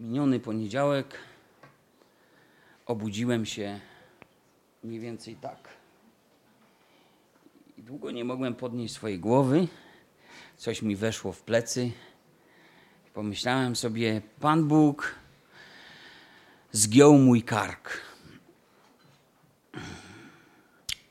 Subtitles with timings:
[0.00, 1.18] Miniony poniedziałek
[2.86, 3.80] obudziłem się
[4.84, 5.68] mniej więcej tak.
[7.78, 9.68] I długo nie mogłem podnieść swojej głowy.
[10.56, 11.90] Coś mi weszło w plecy.
[13.14, 15.14] Pomyślałem sobie, Pan Bóg
[16.72, 18.00] zgiął mój kark.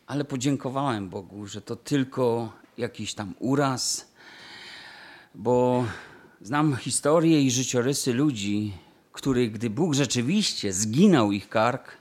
[0.08, 4.12] Ale podziękowałem Bogu, że to tylko jakiś tam uraz,
[5.36, 5.86] bo
[6.42, 8.74] znam historię i życiorysy ludzi,
[9.12, 11.98] których, gdy Bóg rzeczywiście zginął ich kark,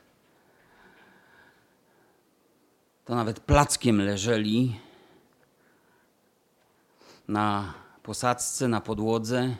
[3.04, 4.80] to nawet plackiem leżeli
[7.28, 9.56] na posadzce, na podłodze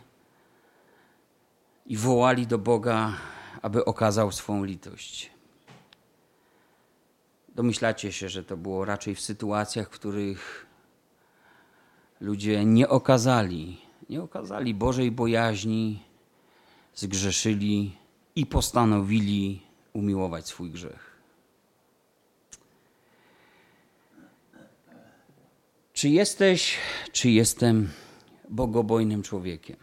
[1.87, 3.13] i wołali do Boga,
[3.63, 5.31] aby okazał swą litość.
[7.49, 10.67] Domyślacie się, że to było raczej w sytuacjach, w których
[12.21, 16.03] ludzie nie okazali, nie okazali Bożej bojaźni,
[16.95, 17.93] zgrzeszyli
[18.37, 19.63] i postanowili
[19.93, 21.19] umiłować swój grzech.
[25.93, 26.77] Czy jesteś,
[27.13, 27.91] czy jestem
[28.49, 29.77] bogobojnym człowiekiem?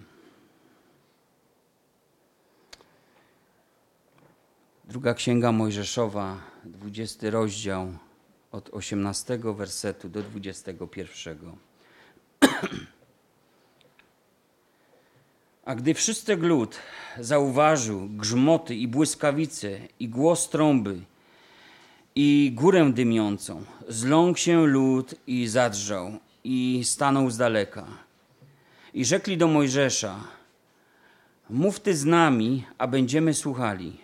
[4.86, 7.98] Druga księga Mojżeszowa, 20 rozdział,
[8.52, 11.56] od 18 wersetu do 21.
[15.66, 16.76] A gdy wszyscy lud
[17.20, 21.00] zauważył grzmoty i błyskawice i głos trąby
[22.16, 26.12] i górę dymiącą, zląkł się lud i zadrżał
[26.44, 27.86] i stanął z daleka.
[28.94, 30.16] I rzekli do Mojżesza,
[31.50, 33.98] mów ty z nami, a będziemy słuchali.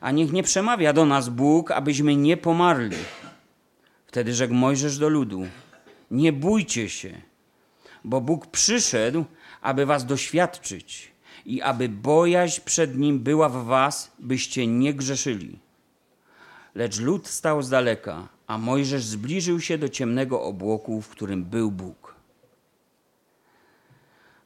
[0.00, 2.96] A niech nie przemawia do nas Bóg, abyśmy nie pomarli.
[4.06, 5.46] Wtedy rzekł Mojżesz do ludu,
[6.10, 7.20] nie bójcie się,
[8.04, 9.24] bo Bóg przyszedł,
[9.62, 11.12] aby was doświadczyć
[11.46, 15.58] i aby bojaźń przed Nim była w was, byście nie grzeszyli.
[16.74, 21.70] Lecz lud stał z daleka, a Mojżesz zbliżył się do ciemnego obłoku, w którym był
[21.70, 22.14] Bóg.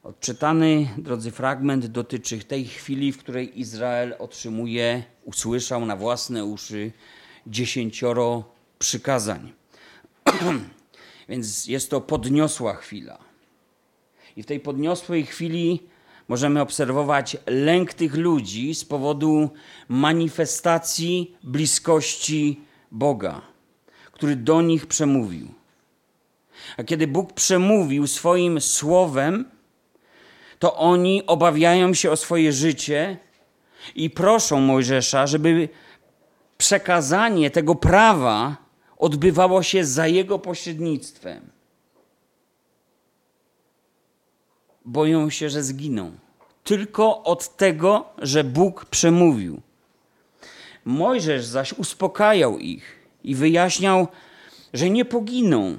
[0.03, 6.91] Odczytany, drodzy, fragment dotyczy tej chwili, w której Izrael otrzymuje, usłyszał na własne uszy
[7.47, 8.43] dziesięcioro
[8.79, 9.53] przykazań.
[11.29, 13.26] Więc jest to podniosła chwila.
[14.37, 15.83] I w tej podniosłej chwili
[16.27, 19.49] możemy obserwować lęk tych ludzi z powodu
[19.87, 22.61] manifestacji bliskości
[22.91, 23.41] Boga,
[24.11, 25.47] który do nich przemówił.
[26.77, 29.45] A kiedy Bóg przemówił swoim słowem,
[30.59, 33.17] to oni obawiają się o swoje życie
[33.95, 35.69] i proszą Mojżesza, żeby
[36.57, 38.57] przekazanie tego prawa
[38.97, 41.56] odbywało się za jego pośrednictwem.
[44.87, 46.11] Boją się, że zginą.
[46.63, 49.61] Tylko od tego, że Bóg przemówił.
[50.85, 54.07] Mojżesz zaś uspokajał ich i wyjaśniał,
[54.73, 55.77] że nie poginą,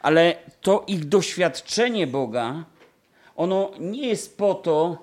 [0.00, 2.64] ale to ich doświadczenie Boga,
[3.36, 4.98] ono nie jest po to,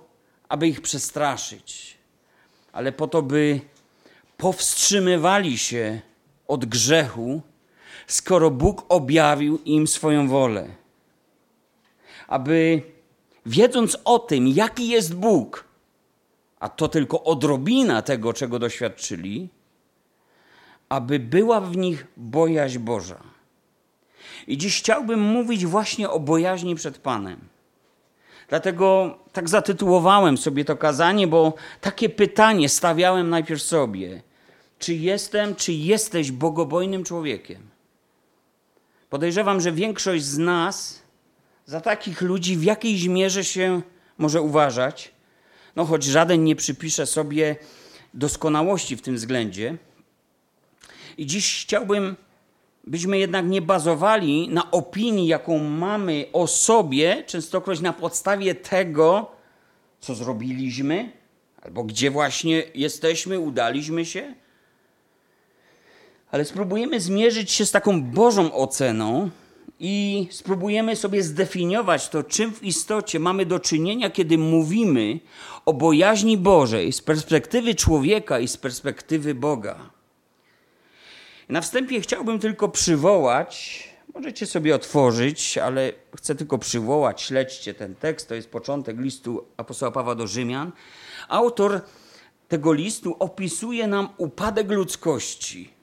[0.49, 1.97] aby ich przestraszyć,
[2.71, 3.59] ale po to, by
[4.37, 6.01] powstrzymywali się
[6.47, 7.41] od grzechu,
[8.07, 10.67] skoro Bóg objawił im swoją wolę.
[12.27, 12.81] Aby
[13.45, 15.65] wiedząc o tym, jaki jest Bóg,
[16.59, 19.49] a to tylko odrobina tego, czego doświadczyli,
[20.89, 23.23] aby była w nich bojaźń Boża.
[24.47, 27.39] I dziś chciałbym mówić właśnie o bojaźni przed Panem.
[28.49, 34.21] Dlatego tak zatytułowałem sobie to kazanie, bo takie pytanie stawiałem najpierw sobie:
[34.79, 37.69] czy jestem, czy jesteś bogobojnym człowiekiem?
[39.09, 41.04] Podejrzewam, że większość z nas
[41.65, 43.81] za takich ludzi w jakiejś mierze się
[44.17, 45.11] może uważać,
[45.75, 47.55] no choć żaden nie przypisze sobie
[48.13, 49.77] doskonałości w tym względzie.
[51.17, 52.15] I dziś chciałbym,
[52.87, 59.31] byśmy jednak nie bazowali na opinii, jaką mamy o sobie, częstokroć na podstawie tego,
[59.99, 61.11] co zrobiliśmy,
[61.61, 64.35] albo gdzie właśnie jesteśmy, udaliśmy się,
[66.31, 69.29] ale spróbujemy zmierzyć się z taką Bożą oceną,
[69.79, 75.19] i spróbujemy sobie zdefiniować to, czym w istocie mamy do czynienia, kiedy mówimy
[75.65, 79.89] o bojaźni Bożej z perspektywy człowieka i z perspektywy Boga.
[81.49, 83.83] Na wstępie chciałbym tylko przywołać,
[84.13, 89.91] możecie sobie otworzyć, ale chcę tylko przywołać, śledźcie ten tekst, to jest początek listu apostoła
[89.91, 90.71] Pawła do Rzymian.
[91.27, 91.81] Autor
[92.47, 95.74] tego listu opisuje nam upadek ludzkości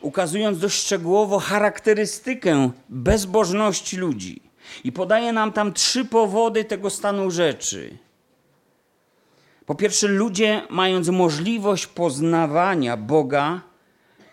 [0.00, 4.42] ukazując dość szczegółowo charakterystykę bezbożności ludzi.
[4.84, 7.98] I podaje nam tam trzy powody tego stanu rzeczy.
[9.66, 13.60] Po pierwsze, ludzie, mając możliwość poznawania Boga,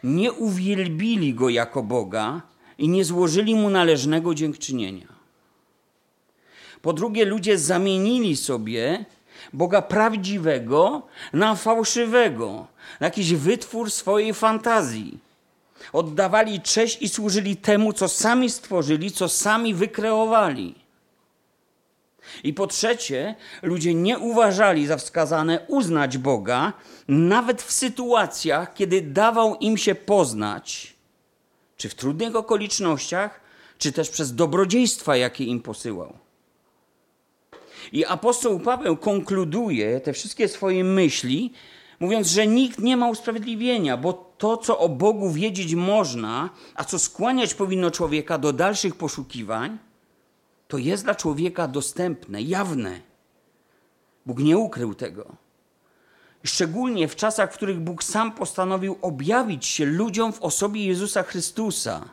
[0.04, 2.42] nie uwielbili go jako Boga
[2.77, 5.07] i nie złożyli mu należnego dziękczynienia.
[6.81, 9.06] Po drugie, ludzie zamienili sobie
[9.54, 11.01] Boga prawdziwego
[11.33, 12.68] na fałszywego,
[13.00, 15.19] na jakiś wytwór swojej fantazji.
[15.94, 20.75] Oddawali cześć i służyli temu, co sami stworzyli, co sami wykreowali.
[22.44, 26.74] I po trzecie, ludzie nie uważali za wskazane uznać Boga,
[27.07, 30.94] nawet w sytuacjach, kiedy dawał im się poznać,
[31.77, 33.41] czy w trudnych okolicznościach,
[33.77, 36.13] czy też przez dobrodziejstwa, jakie im posyłał.
[37.91, 41.53] I apostoł Paweł konkluduje te wszystkie swoje myśli,
[42.03, 47.00] mówiąc, że nikt nie ma usprawiedliwienia, bo to, co o Bogu wiedzieć można, a co
[47.00, 49.77] skłaniać powinno człowieka do dalszych poszukiwań,
[50.67, 53.00] to jest dla człowieka dostępne, jawne.
[54.25, 55.35] Bóg nie ukrył tego.
[56.44, 62.05] Szczególnie w czasach, w których Bóg sam postanowił objawić się ludziom w osobie Jezusa Chrystusa.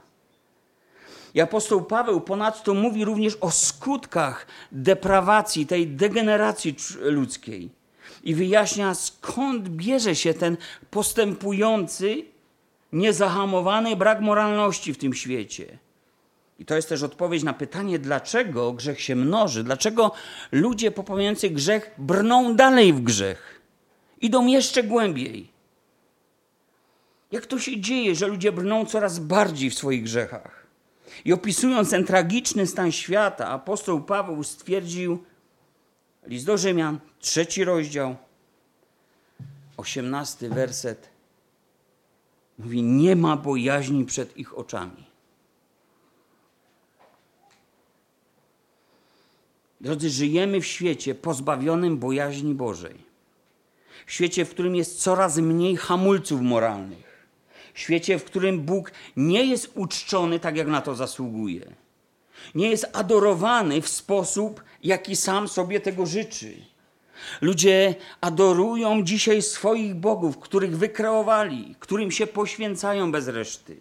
[1.35, 7.80] I apostoł Paweł ponadto mówi również o skutkach deprawacji, tej degeneracji ludzkiej.
[8.25, 10.57] I wyjaśnia, skąd bierze się ten
[10.91, 12.25] postępujący,
[12.93, 15.79] niezahamowany brak moralności w tym świecie.
[16.59, 20.13] I to jest też odpowiedź na pytanie, dlaczego grzech się mnoży, dlaczego
[20.53, 23.61] ludzie popełniający grzech brną dalej w grzech,
[24.21, 25.51] idą jeszcze głębiej.
[27.33, 30.67] Jak to się dzieje, że ludzie brną coraz bardziej w swoich grzechach?
[31.25, 35.25] I opisując ten tragiczny stan świata, apostoł Paweł stwierdził,
[36.27, 38.17] list do Rzymian, trzeci rozdział,
[39.77, 41.09] osiemnasty werset,
[42.59, 45.11] mówi: Nie ma bojaźni przed ich oczami.
[49.81, 53.11] Drodzy, żyjemy w świecie pozbawionym bojaźni Bożej.
[54.07, 57.27] W świecie, w którym jest coraz mniej hamulców moralnych.
[57.75, 61.73] W świecie, w którym Bóg nie jest uczczony tak, jak na to zasługuje.
[62.55, 66.55] Nie jest adorowany w sposób, jaki sam sobie tego życzy.
[67.41, 73.81] Ludzie adorują dzisiaj swoich bogów, których wykreowali, którym się poświęcają bez reszty.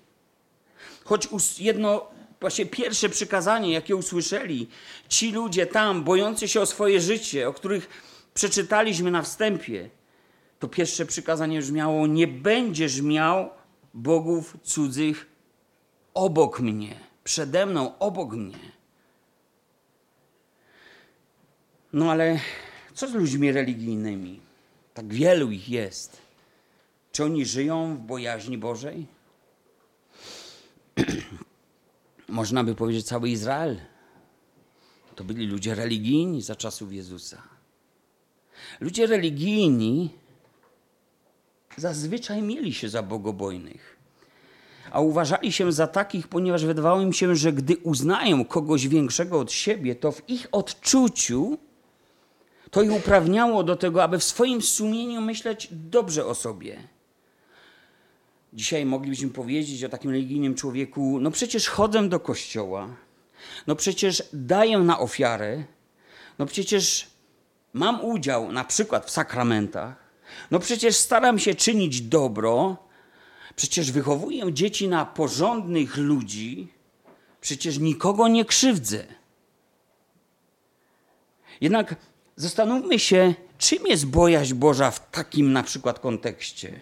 [1.05, 1.27] Choć
[1.59, 2.07] jedno
[2.41, 4.67] właśnie pierwsze przykazanie, jakie usłyszeli
[5.09, 7.89] ci ludzie tam, bojący się o swoje życie, o których
[8.33, 9.89] przeczytaliśmy na wstępie,
[10.59, 13.49] to pierwsze przykazanie brzmiało: Nie będziesz miał
[13.93, 15.27] bogów cudzych
[16.13, 18.71] obok mnie, przede mną, obok mnie.
[21.93, 22.39] No ale
[22.93, 24.39] co z ludźmi religijnymi?
[24.93, 26.21] Tak wielu ich jest.
[27.11, 29.05] Czy oni żyją w bojaźni Bożej?
[32.39, 33.79] można by powiedzieć cały Izrael.
[35.15, 37.43] To byli ludzie religijni za czasów Jezusa.
[38.79, 40.09] Ludzie religijni
[41.77, 43.98] zazwyczaj mieli się za bogobojnych,
[44.91, 49.51] a uważali się za takich, ponieważ wydawało im się, że gdy uznają kogoś większego od
[49.51, 51.57] siebie, to w ich odczuciu
[52.71, 56.77] to ich uprawniało do tego, aby w swoim sumieniu myśleć dobrze o sobie.
[58.53, 62.89] Dzisiaj moglibyśmy powiedzieć o takim religijnym człowieku: no przecież chodzę do kościoła,
[63.67, 65.63] no przecież daję na ofiarę,
[66.39, 67.07] no przecież
[67.73, 69.95] mam udział na przykład w sakramentach,
[70.51, 72.77] no przecież staram się czynić dobro,
[73.59, 76.67] przecież wychowuję dzieci na porządnych ludzi,
[77.41, 79.03] przecież nikogo nie krzywdzę.
[81.61, 81.95] Jednak
[82.35, 86.79] zastanówmy się, czym jest bojaźń Boża w takim na przykład kontekście.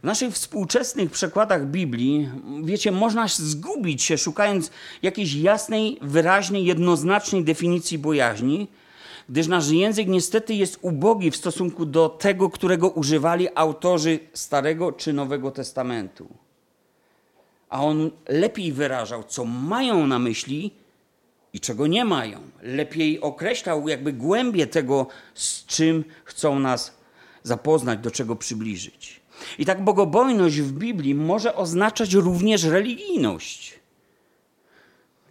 [0.00, 2.28] W naszych współczesnych przekładach Biblii,
[2.64, 4.70] wiecie, można zgubić się szukając
[5.02, 8.68] jakiejś jasnej, wyraźnej, jednoznacznej definicji bojaźni,
[9.28, 15.12] gdyż nasz język niestety jest ubogi w stosunku do tego, którego używali autorzy Starego czy
[15.12, 16.28] Nowego Testamentu.
[17.68, 20.70] A on lepiej wyrażał, co mają na myśli
[21.52, 22.40] i czego nie mają.
[22.62, 26.96] Lepiej określał jakby głębie tego, z czym chcą nas
[27.42, 29.20] zapoznać, do czego przybliżyć.
[29.58, 33.80] I tak bogobojność w Biblii może oznaczać również religijność.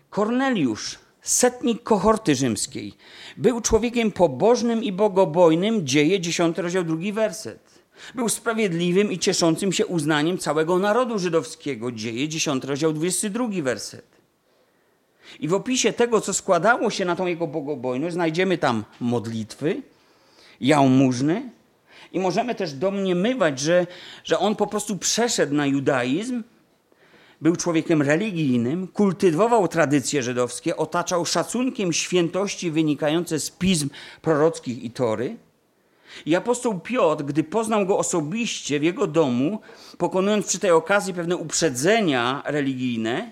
[0.10, 2.94] Korneliusz, setnik kohorty rzymskiej,
[3.38, 7.82] był człowiekiem pobożnym i bogobojnym, dzieje 10 rozdział drugi werset.
[8.16, 14.06] Był sprawiedliwym i cieszącym się uznaniem całego narodu żydowskiego, dzieje 10 rozdział 22 werset.
[15.40, 19.82] I w opisie tego, co składało się na tą jego bogobojność, znajdziemy tam modlitwy,
[20.62, 21.50] jałmużny,
[22.12, 23.88] i możemy też domniemywać, że,
[24.24, 26.44] że on po prostu przeszedł na judaizm,
[27.42, 33.90] był człowiekiem religijnym, kultywował tradycje żydowskie, otaczał szacunkiem świętości wynikające z pism
[34.22, 35.38] prorockich i tory.
[36.26, 39.62] I apostoł Piotr, gdy poznał go osobiście w jego domu,
[39.98, 43.32] pokonując przy tej okazji pewne uprzedzenia religijne,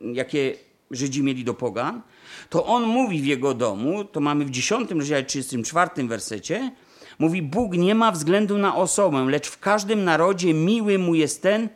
[0.00, 0.54] jakie
[0.90, 2.02] Żydzi mieli do pogan,
[2.50, 6.72] to on mówi w jego domu, to mamy w 10 rozdziale 34 wersecie,
[7.18, 11.68] mówi Bóg nie ma względu na osobę, lecz w każdym narodzie miły mu jest ten,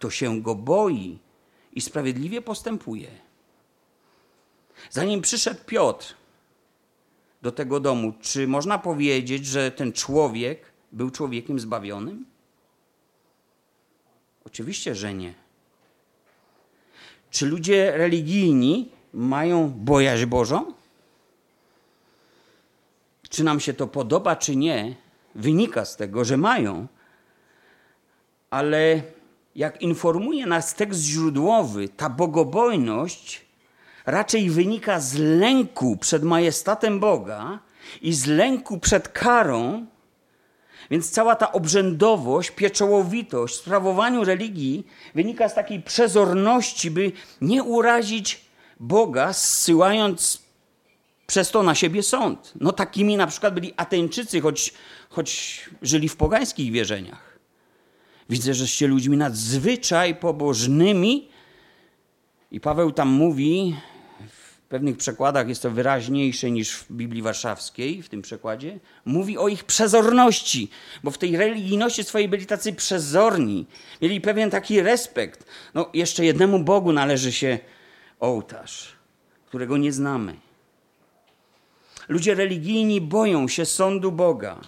[0.00, 1.18] kto się go boi
[1.72, 3.08] i sprawiedliwie postępuje.
[4.90, 6.14] Zanim przyszedł Piotr
[7.42, 12.24] do tego domu, czy można powiedzieć, że ten człowiek był człowiekiem zbawionym?
[14.44, 15.34] Oczywiście, że nie.
[17.30, 20.72] Czy ludzie religijni mają bojaźń Bożą?
[23.28, 24.96] Czy nam się to podoba, czy nie,
[25.34, 26.86] wynika z tego, że mają.
[28.50, 29.02] Ale
[29.60, 33.44] jak informuje nas tekst źródłowy, ta bogobojność
[34.06, 37.58] raczej wynika z lęku przed majestatem Boga
[38.02, 39.86] i z lęku przed karą.
[40.90, 48.40] Więc cała ta obrzędowość, pieczołowitość w sprawowaniu religii wynika z takiej przezorności, by nie urazić
[48.80, 50.42] Boga, zsyłając
[51.26, 52.52] przez to na siebie sąd.
[52.60, 54.72] No takimi na przykład byli Ateńczycy, choć,
[55.10, 57.29] choć żyli w pogańskich wierzeniach.
[58.30, 61.28] Widzę, żeście ludźmi nadzwyczaj pobożnymi.
[62.50, 63.76] I Paweł tam mówi,
[64.28, 69.48] w pewnych przekładach jest to wyraźniejsze niż w Biblii Warszawskiej, w tym przekładzie, mówi o
[69.48, 70.70] ich przezorności,
[71.04, 73.66] bo w tej religijności swojej byli tacy przezorni,
[74.02, 75.46] mieli pewien taki respekt.
[75.74, 77.58] No, jeszcze jednemu Bogu należy się
[78.20, 78.92] ołtarz,
[79.46, 80.34] którego nie znamy.
[82.08, 84.60] Ludzie religijni boją się sądu Boga,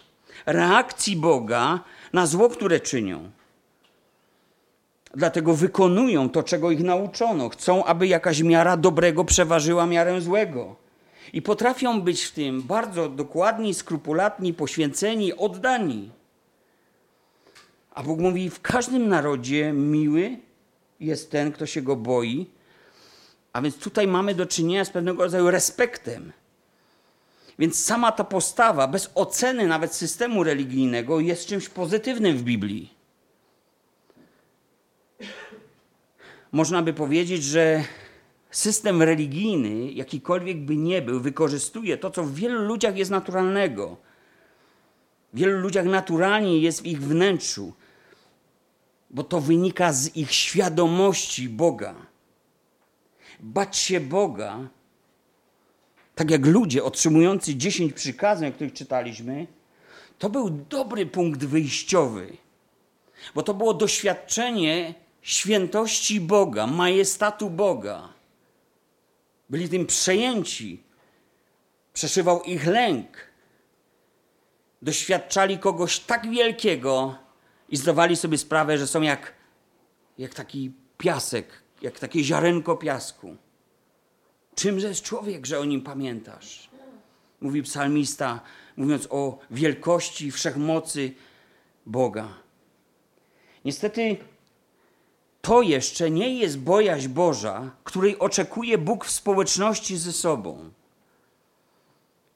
[0.47, 1.81] reakcji Boga
[2.13, 3.31] na zło, które czynią.
[5.15, 7.49] Dlatego wykonują to, czego ich nauczono.
[7.49, 10.77] Chcą, aby jakaś miara dobrego przeważyła miarę złego.
[11.33, 16.11] I potrafią być w tym bardzo dokładni, skrupulatni, poświęceni, oddani.
[17.95, 20.37] A Bóg mówi: W każdym narodzie miły
[21.01, 22.47] jest ten, kto się go boi.
[23.53, 26.33] A więc tutaj mamy do czynienia z pewnego rodzaju respektem.
[27.59, 32.92] Więc sama ta postawa, bez oceny nawet systemu religijnego, jest czymś pozytywnym w Biblii.
[36.53, 37.85] Można by powiedzieć, że
[38.51, 43.97] system religijny, jakikolwiek by nie był, wykorzystuje to, co w wielu ludziach jest naturalnego.
[45.33, 47.73] W wielu ludziach naturalnie jest w ich wnętrzu,
[49.11, 51.95] bo to wynika z ich świadomości Boga.
[53.41, 54.69] Bać się Boga
[56.15, 59.47] tak jak ludzie otrzymujący dziesięć przykazań, o których czytaliśmy,
[60.19, 62.37] to był dobry punkt wyjściowy,
[63.35, 68.09] bo to było doświadczenie świętości Boga, majestatu Boga.
[69.51, 70.83] Byli tym przejęci,
[71.93, 73.33] przeszywał ich lęk.
[74.83, 77.19] Doświadczali kogoś tak wielkiego
[77.69, 79.33] i zdawali sobie sprawę, że są jak,
[80.19, 83.37] jak taki piasek, jak takie ziarenko piasku.
[84.55, 86.71] Czymże jest człowiek, że o nim pamiętasz?
[87.41, 88.41] Mówi psalmista,
[88.77, 91.15] mówiąc o wielkości, wszechmocy
[91.87, 92.29] Boga.
[93.65, 94.17] Niestety
[95.43, 100.71] to jeszcze nie jest bojaźń Boża, której oczekuje Bóg w społeczności ze sobą.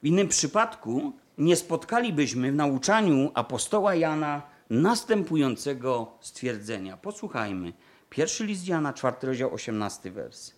[0.02, 6.96] W innym przypadku nie spotkalibyśmy w nauczaniu apostoła Jana następującego stwierdzenia.
[6.96, 7.72] Posłuchajmy.
[8.10, 10.52] Pierwszy list Jana, czwarty rozdział, osiemnasty wers.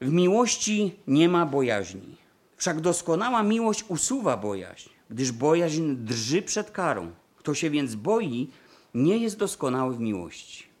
[0.00, 2.16] W miłości nie ma bojaźni.
[2.56, 7.12] Wszak doskonała miłość usuwa bojaźń, gdyż bojaźń drży przed karą.
[7.36, 8.50] Kto się więc boi,
[8.94, 10.73] nie jest doskonały w miłości.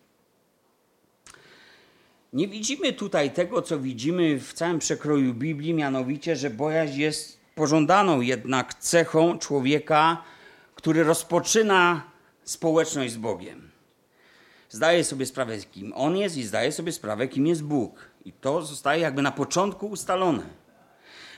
[2.34, 8.20] Nie widzimy tutaj tego, co widzimy w całym przekroju Biblii, mianowicie, że bojaźń jest pożądaną
[8.20, 10.22] jednak cechą człowieka,
[10.74, 12.02] który rozpoczyna
[12.44, 13.70] społeczność z Bogiem.
[14.70, 18.10] Zdaje sobie sprawę, kim on jest i zdaje sobie sprawę, kim jest Bóg.
[18.24, 20.42] I to zostaje jakby na początku ustalone.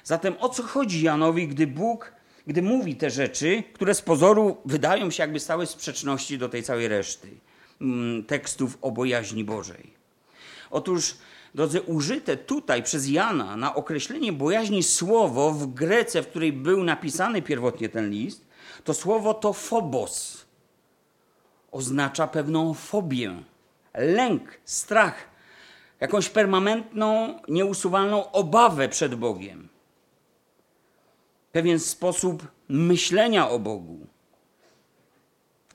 [0.05, 2.13] Zatem o co chodzi Janowi, gdy Bóg,
[2.47, 6.89] gdy mówi te rzeczy, które z pozoru wydają się jakby stały sprzeczności do tej całej
[6.89, 7.29] reszty
[7.81, 9.96] mm, tekstów o bojaźni Bożej?
[10.71, 11.15] Otóż,
[11.55, 17.43] drodzy, użyte tutaj przez Jana na określenie bojaźni słowo w Grece, w której był napisany
[17.43, 18.47] pierwotnie ten list,
[18.85, 20.47] to słowo to phobos.
[21.73, 23.43] Oznacza pewną fobię,
[23.95, 25.15] lęk, strach,
[26.01, 29.69] jakąś permanentną, nieusuwalną obawę przed Bogiem.
[31.53, 34.07] Pewien sposób myślenia o Bogu,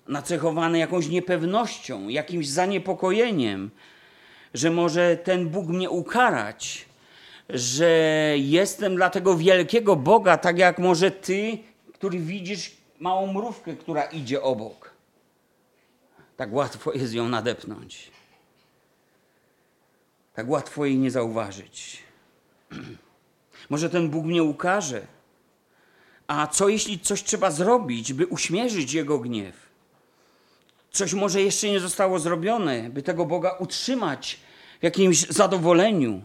[0.08, 3.72] nacechowany jakąś niepewnością, jakimś zaniepokojeniem,
[4.54, 6.86] że może ten Bóg mnie ukarać,
[7.50, 7.90] że
[8.38, 11.58] jestem dla tego wielkiego Boga, tak jak może ty,
[11.94, 14.92] który widzisz małą mrówkę, która idzie obok.
[16.38, 18.12] Tak łatwo jest ją nadepnąć.
[20.34, 22.04] Tak łatwo jej nie zauważyć.
[23.70, 25.08] Może ten Bóg mnie ukaże.
[26.28, 29.61] A co jeśli coś trzeba zrobić, by uśmierzyć jego gniew?
[30.92, 34.40] Coś może jeszcze nie zostało zrobione, by tego Boga utrzymać
[34.80, 36.22] w jakimś zadowoleniu.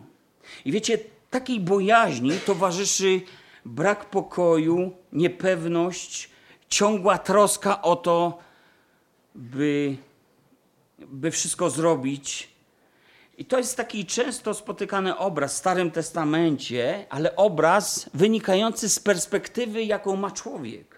[0.64, 0.98] I wiecie,
[1.30, 3.20] takiej bojaźni towarzyszy
[3.64, 6.30] brak pokoju, niepewność,
[6.68, 8.38] ciągła troska o to,
[9.34, 9.96] by,
[10.98, 12.48] by wszystko zrobić.
[13.38, 19.82] I to jest taki często spotykany obraz w Starym Testamencie, ale obraz wynikający z perspektywy,
[19.82, 20.95] jaką ma człowiek.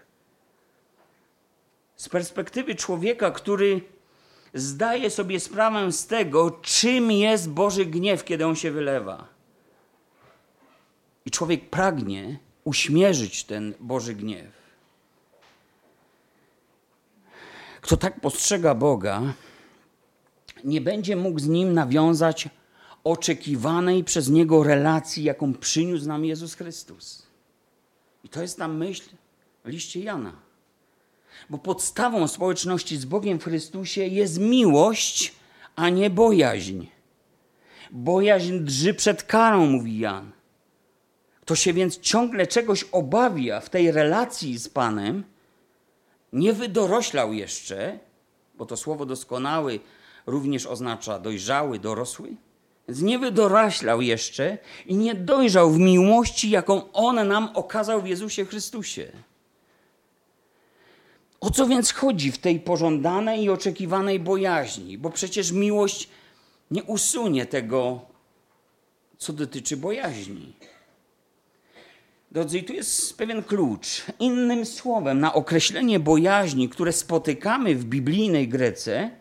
[1.99, 3.81] Z perspektywy człowieka, który
[4.53, 9.27] zdaje sobie sprawę z tego, czym jest Boży gniew, kiedy on się wylewa.
[11.25, 14.51] I człowiek pragnie uśmierzyć ten Boży gniew.
[17.81, 19.21] Kto tak postrzega Boga,
[20.63, 22.49] nie będzie mógł z nim nawiązać
[23.03, 27.27] oczekiwanej przez niego relacji, jaką przyniósł nam Jezus Chrystus.
[28.23, 29.09] I to jest ta myśl
[29.65, 30.48] w liście Jana.
[31.49, 35.33] Bo podstawą społeczności z Bogiem w Chrystusie jest miłość,
[35.75, 36.85] a nie bojaźń.
[37.91, 40.31] Bojaźń drży przed karą, mówi Jan.
[41.41, 45.23] Kto się więc ciągle czegoś obawia w tej relacji z Panem,
[46.33, 47.99] nie wydoroślał jeszcze,
[48.55, 49.79] bo to słowo doskonały
[50.25, 52.35] również oznacza dojrzały, dorosły,
[52.87, 58.45] więc nie wydoroślał jeszcze i nie dojrzał w miłości, jaką On nam okazał w Jezusie
[58.45, 59.11] Chrystusie.
[61.41, 64.97] O co więc chodzi w tej pożądanej i oczekiwanej bojaźni?
[64.97, 66.09] Bo przecież miłość
[66.71, 68.01] nie usunie tego,
[69.17, 70.53] co dotyczy bojaźni.
[72.31, 74.03] Drodzy, i tu jest pewien klucz.
[74.19, 79.11] Innym słowem, na określenie bojaźni, które spotykamy w biblijnej Grece,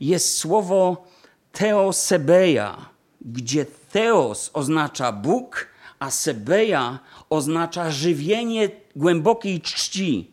[0.00, 1.06] jest słowo
[1.52, 2.88] teosebeja,
[3.20, 6.98] gdzie theos oznacza Bóg, a sebeja
[7.30, 10.31] oznacza żywienie głębokiej czci,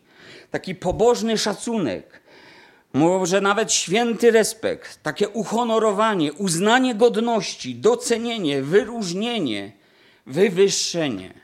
[0.50, 2.20] taki pobożny szacunek,
[2.92, 9.72] może nawet święty respekt, takie uhonorowanie, uznanie godności, docenienie, wyróżnienie,
[10.26, 11.34] wywyższenie.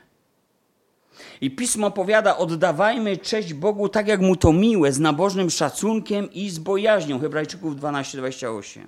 [1.41, 6.49] I pismo powiada: oddawajmy cześć Bogu tak, jak mu to miłe, z nabożnym szacunkiem i
[6.49, 7.19] z bojaźnią.
[7.19, 8.85] Hebrajczyków 12:28.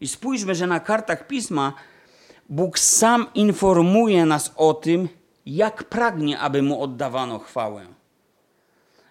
[0.00, 1.72] I spójrzmy, że na kartach pisma
[2.48, 5.08] Bóg sam informuje nas o tym,
[5.46, 7.86] jak pragnie, aby mu oddawano chwałę.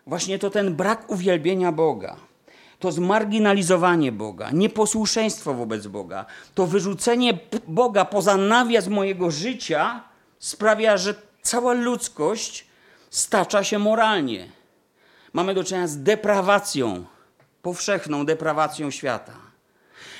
[0.07, 2.15] Właśnie to ten brak uwielbienia Boga,
[2.79, 10.03] to zmarginalizowanie Boga, nieposłuszeństwo wobec Boga, to wyrzucenie Boga poza nawias mojego życia
[10.39, 12.65] sprawia, że cała ludzkość
[13.09, 14.47] stacza się moralnie.
[15.33, 17.05] Mamy do czynienia z deprawacją,
[17.61, 19.33] powszechną deprawacją świata.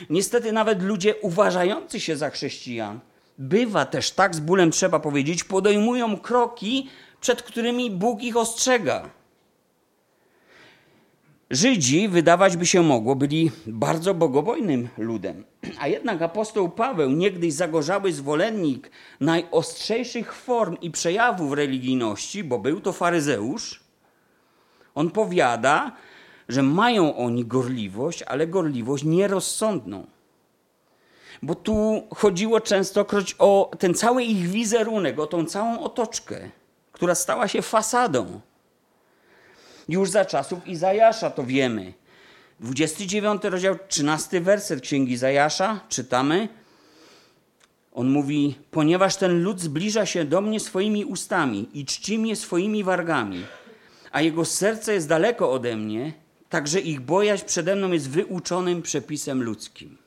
[0.09, 2.99] Niestety nawet ludzie uważający się za chrześcijan,
[3.37, 6.89] bywa też tak z bólem trzeba powiedzieć, podejmują kroki,
[7.21, 9.09] przed którymi Bóg ich ostrzega.
[11.51, 15.43] Żydzi, wydawać by się mogło, byli bardzo bogobojnym ludem.
[15.79, 22.93] A jednak apostoł Paweł, niegdyś zagorzały zwolennik najostrzejszych form i przejawów religijności, bo był to
[22.93, 23.83] faryzeusz,
[24.95, 25.91] on powiada,
[26.49, 30.05] że mają oni gorliwość, ale gorliwość nierozsądną.
[31.41, 36.49] Bo tu chodziło częstokroć o ten cały ich wizerunek, o tą całą otoczkę,
[36.91, 38.41] która stała się fasadą
[39.91, 41.93] już za czasów Izajasza, to wiemy.
[42.59, 46.47] 29 rozdział, 13 werset Księgi Izajasza, czytamy.
[47.93, 52.83] On mówi, ponieważ ten lud zbliża się do mnie swoimi ustami i czci mnie swoimi
[52.83, 53.45] wargami,
[54.11, 56.13] a jego serce jest daleko ode mnie,
[56.49, 59.97] także ich bojaźń przede mną jest wyuczonym przepisem ludzkim.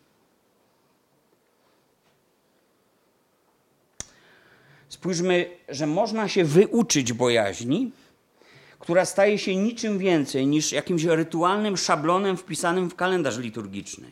[4.88, 7.92] Spójrzmy, że można się wyuczyć bojaźni,
[8.84, 14.06] która staje się niczym więcej niż jakimś rytualnym szablonem wpisanym w kalendarz liturgiczny.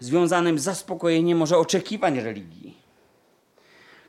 [0.00, 2.76] Związanym z zaspokojeniem może oczekiwań religii.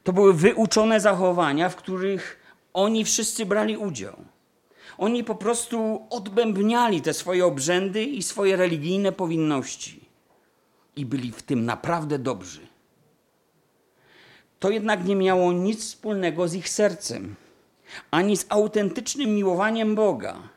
[0.03, 2.39] To były wyuczone zachowania, w których
[2.73, 4.15] oni wszyscy brali udział.
[4.97, 9.99] Oni po prostu odbębniali te swoje obrzędy i swoje religijne powinności.
[10.95, 12.67] I byli w tym naprawdę dobrzy.
[14.59, 17.35] To jednak nie miało nic wspólnego z ich sercem
[18.11, 20.49] ani z autentycznym miłowaniem Boga,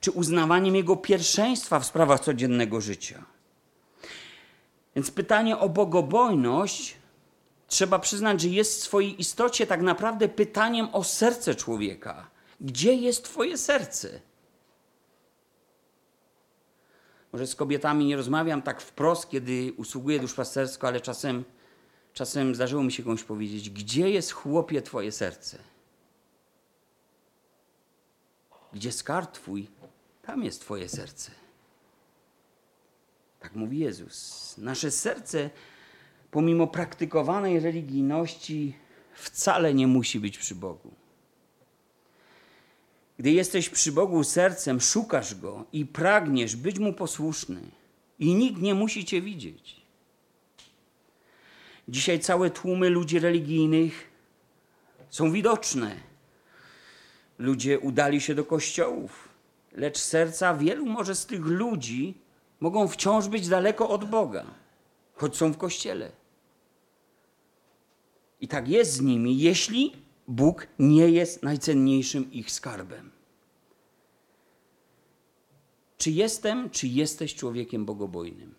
[0.00, 3.24] czy uznawaniem Jego pierwszeństwa w sprawach codziennego życia.
[4.96, 6.96] Więc pytanie o bogobojność
[7.68, 12.30] trzeba przyznać, że jest w swojej istocie tak naprawdę pytaniem o serce człowieka.
[12.60, 14.20] Gdzie jest Twoje serce?
[17.32, 21.44] Może z kobietami nie rozmawiam tak wprost, kiedy usługuję duszpastersko, ale czasem,
[22.12, 25.58] czasem zdarzyło mi się komuś powiedzieć: Gdzie jest chłopie Twoje serce?
[28.72, 29.68] Gdzie skarb Twój,
[30.22, 31.30] tam jest Twoje serce.
[33.40, 34.54] Tak mówi Jezus.
[34.58, 35.50] Nasze serce,
[36.30, 38.74] pomimo praktykowanej religijności,
[39.14, 40.90] wcale nie musi być przy Bogu.
[43.18, 47.60] Gdy jesteś przy Bogu sercem, szukasz Go i pragniesz być Mu posłuszny,
[48.18, 49.80] i nikt nie musi Cię widzieć.
[51.88, 54.10] Dzisiaj całe tłumy ludzi religijnych
[55.10, 56.09] są widoczne.
[57.40, 59.28] Ludzie udali się do kościołów,
[59.72, 62.14] lecz serca wielu może z tych ludzi
[62.60, 64.46] mogą wciąż być daleko od Boga,
[65.14, 66.12] choć są w kościele.
[68.40, 69.92] I tak jest z nimi, jeśli
[70.28, 73.10] Bóg nie jest najcenniejszym ich skarbem.
[75.98, 78.54] Czy jestem, czy jesteś człowiekiem bogobojnym?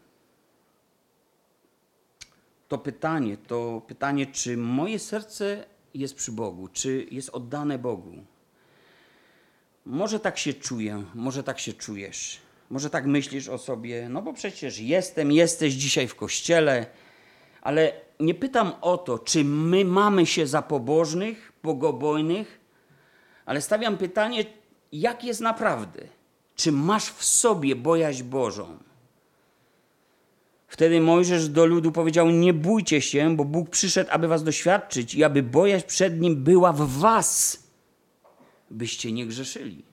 [2.68, 8.26] To pytanie, to pytanie, czy moje serce jest przy Bogu, czy jest oddane Bogu.
[9.86, 12.38] Może tak się czuję, może tak się czujesz,
[12.70, 16.86] może tak myślisz o sobie, no bo przecież jestem, jesteś dzisiaj w kościele,
[17.62, 22.60] ale nie pytam o to, czy my mamy się za pobożnych, bogobojnych,
[23.46, 24.46] ale stawiam pytanie,
[24.92, 26.02] jak jest naprawdę?
[26.56, 28.78] Czy masz w sobie bojaźń Bożą?
[30.68, 35.24] Wtedy Mojżesz do ludu powiedział: Nie bójcie się, bo Bóg przyszedł, aby was doświadczyć i
[35.24, 37.64] aby bojaźń przed nim była w was,
[38.72, 39.84] byście nie grzeszyli.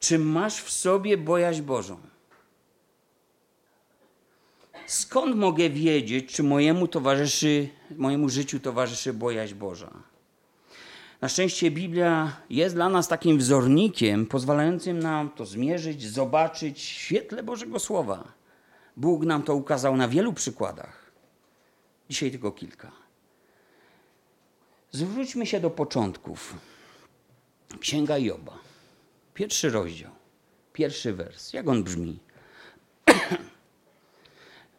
[0.00, 1.98] Czy masz w sobie bojaźń Bożą?
[4.86, 9.90] Skąd mogę wiedzieć, czy mojemu towarzyszy, mojemu życiu towarzyszy bojaźń Boża?
[11.20, 17.42] Na szczęście Biblia jest dla nas takim wzornikiem, pozwalającym nam to zmierzyć, zobaczyć w świetle
[17.42, 18.32] Bożego Słowa.
[18.96, 21.12] Bóg nam to ukazał na wielu przykładach.
[22.10, 22.92] Dzisiaj tylko kilka.
[24.90, 26.54] Zwróćmy się do początków.
[27.80, 28.58] Księga Joba.
[29.34, 30.10] Pierwszy rozdział,
[30.72, 31.52] pierwszy wers.
[31.52, 32.18] Jak on brzmi?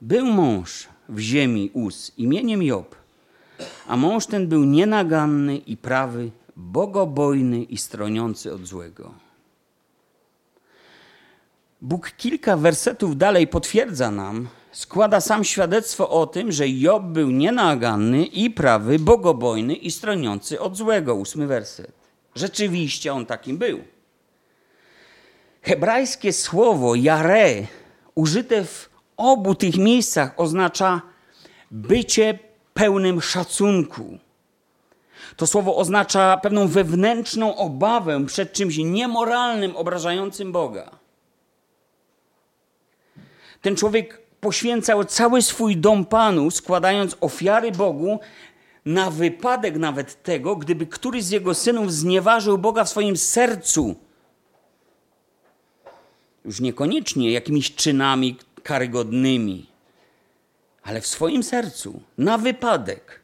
[0.01, 2.95] Był mąż w ziemi Uz imieniem Job,
[3.87, 9.13] a mąż ten był nienaganny i prawy, bogobojny i stroniący od złego.
[11.81, 18.25] Bóg kilka wersetów dalej potwierdza nam, składa sam świadectwo o tym, że Job był nienaganny
[18.25, 21.15] i prawy, bogobojny i stroniący od złego.
[21.15, 22.04] Ósmy werset.
[22.35, 23.83] Rzeczywiście on takim był.
[25.61, 27.67] Hebrajskie słowo jare,
[28.15, 31.01] użyte w obu tych miejscach, oznacza
[31.71, 32.39] bycie
[32.73, 34.17] pełnym szacunku.
[35.35, 40.91] To słowo oznacza pewną wewnętrzną obawę przed czymś niemoralnym, obrażającym Boga.
[43.61, 48.19] Ten człowiek poświęcał cały swój dom Panu, składając ofiary Bogu
[48.85, 53.95] na wypadek nawet tego, gdyby któryś z jego synów znieważył Boga w swoim sercu.
[56.45, 59.65] Już niekoniecznie jakimiś czynami karygodnymi,
[60.83, 63.19] ale w swoim sercu, na wypadek.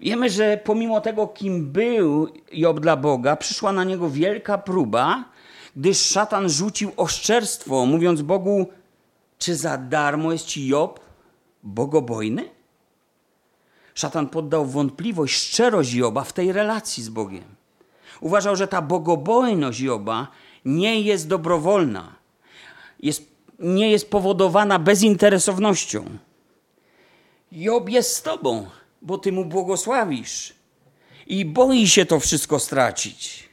[0.00, 5.24] Wiemy, że pomimo tego, kim był Job dla Boga, przyszła na niego wielka próba,
[5.76, 8.66] gdyż szatan rzucił oszczerstwo, mówiąc Bogu,
[9.38, 11.00] czy za darmo jest ci Job
[11.62, 12.53] bogobojny?
[13.94, 17.44] Szatan poddał wątpliwość szczerość Joba w tej relacji z Bogiem.
[18.20, 20.28] Uważał, że ta bogobojność Joba
[20.64, 22.14] nie jest dobrowolna,
[23.00, 23.22] jest,
[23.58, 26.04] nie jest powodowana bezinteresownością.
[27.52, 28.66] Job jest z tobą,
[29.02, 30.54] bo ty mu błogosławisz
[31.26, 33.48] i boi się to wszystko stracić.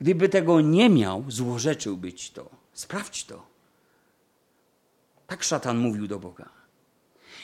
[0.00, 2.50] Gdyby tego nie miał, złorzeczyłby ci to.
[2.72, 3.42] Sprawdź to.
[5.26, 6.57] Tak szatan mówił do Boga.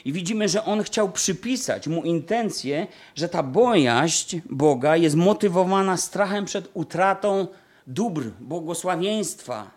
[0.04, 6.44] I widzimy, że on chciał przypisać mu intencję, że ta bojaźń Boga jest motywowana strachem
[6.44, 7.46] przed utratą
[7.86, 9.70] dóbr, błogosławieństwa,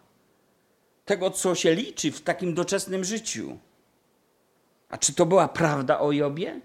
[1.05, 3.57] tego, co się liczy w takim doczesnym życiu.
[4.89, 6.61] A czy to była prawda o Jobie?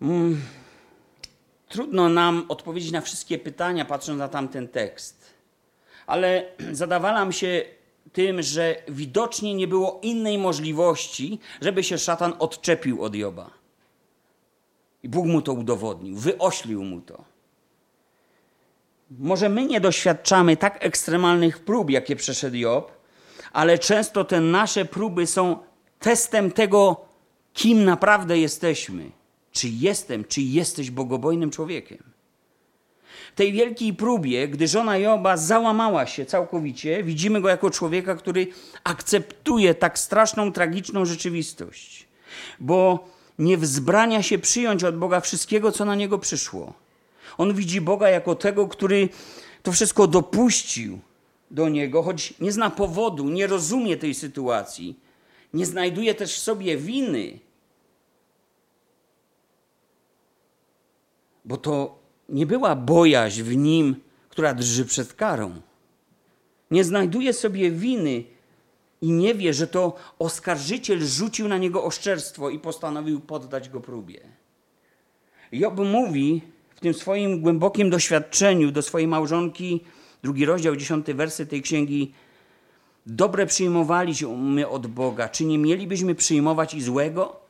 [0.00, 0.42] Hmm.
[1.68, 5.34] Trudno nam odpowiedzieć na wszystkie pytania, patrząc na tamten tekst.
[6.06, 7.64] Ale zadawalam się
[8.16, 13.50] tym, że widocznie nie było innej możliwości, żeby się szatan odczepił od Joba.
[15.02, 17.24] I Bóg mu to udowodnił, wyoślił mu to.
[19.10, 22.92] Może my nie doświadczamy tak ekstremalnych prób, jakie przeszedł Job,
[23.52, 25.58] ale często te nasze próby są
[25.98, 27.04] testem tego,
[27.52, 29.10] kim naprawdę jesteśmy.
[29.52, 32.15] Czy jestem, czy jesteś bogobojnym człowiekiem?
[33.32, 38.46] W tej wielkiej próbie, gdy żona Joba załamała się całkowicie, widzimy go jako człowieka, który
[38.84, 42.06] akceptuje tak straszną, tragiczną rzeczywistość,
[42.60, 46.72] bo nie wzbrania się przyjąć od Boga wszystkiego, co na niego przyszło.
[47.38, 49.08] On widzi Boga jako tego, który
[49.62, 50.98] to wszystko dopuścił
[51.50, 55.00] do niego, choć nie zna powodu, nie rozumie tej sytuacji,
[55.54, 57.38] nie znajduje też w sobie winy.
[61.44, 63.96] Bo to nie była bojaźń w nim,
[64.28, 65.60] która drży przed karą.
[66.70, 68.24] Nie znajduje sobie winy
[69.00, 74.20] i nie wie, że to oskarżyciel rzucił na niego oszczerstwo i postanowił poddać go próbie.
[75.52, 76.42] Job mówi
[76.74, 79.80] w tym swoim głębokim doświadczeniu do swojej małżonki,
[80.22, 82.12] drugi rozdział, dziesiąty wersy tej księgi,
[83.06, 87.40] dobre przyjmowaliśmy od Boga, czy nie mielibyśmy przyjmować i złego?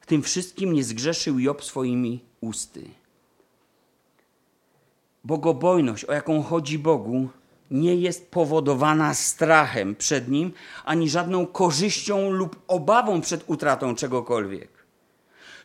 [0.00, 3.01] W tym wszystkim nie zgrzeszył Job swoimi usty.
[5.24, 7.28] Bogobojność, o jaką chodzi Bogu,
[7.70, 10.52] nie jest powodowana strachem przed Nim,
[10.84, 14.68] ani żadną korzyścią lub obawą przed utratą czegokolwiek.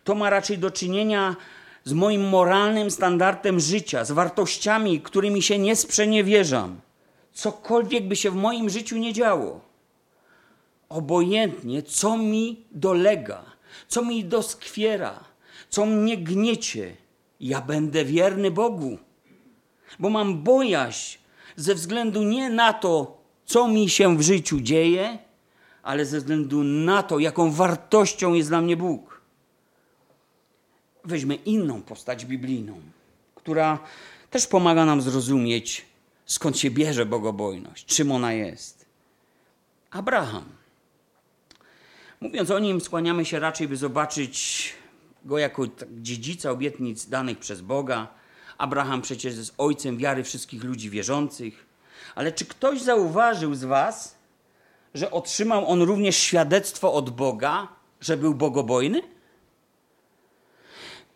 [0.03, 1.35] To ma raczej do czynienia
[1.83, 6.81] z moim moralnym standardem życia, z wartościami, którymi się nie sprzeniewierzam.
[7.33, 9.61] Cokolwiek by się w moim życiu nie działo.
[10.89, 13.43] Obojętnie, co mi dolega,
[13.87, 15.19] co mi doskwiera,
[15.69, 16.95] co mnie gniecie,
[17.39, 18.97] ja będę wierny Bogu.
[19.99, 21.17] Bo mam bojaźń
[21.55, 25.17] ze względu nie na to, co mi się w życiu dzieje,
[25.83, 29.21] ale ze względu na to, jaką wartością jest dla mnie Bóg.
[31.05, 32.81] Weźmy inną postać biblijną,
[33.35, 33.79] która
[34.29, 35.85] też pomaga nam zrozumieć,
[36.25, 38.85] skąd się bierze bogobojność, czym ona jest.
[39.91, 40.45] Abraham.
[42.21, 44.73] Mówiąc o nim, skłaniamy się raczej, by zobaczyć
[45.25, 48.07] go jako dziedzica obietnic danych przez Boga.
[48.57, 51.65] Abraham przecież jest ojcem wiary wszystkich ludzi wierzących.
[52.15, 54.17] Ale czy ktoś zauważył z Was,
[54.93, 57.67] że otrzymał on również świadectwo od Boga,
[58.01, 59.01] że był bogobojny?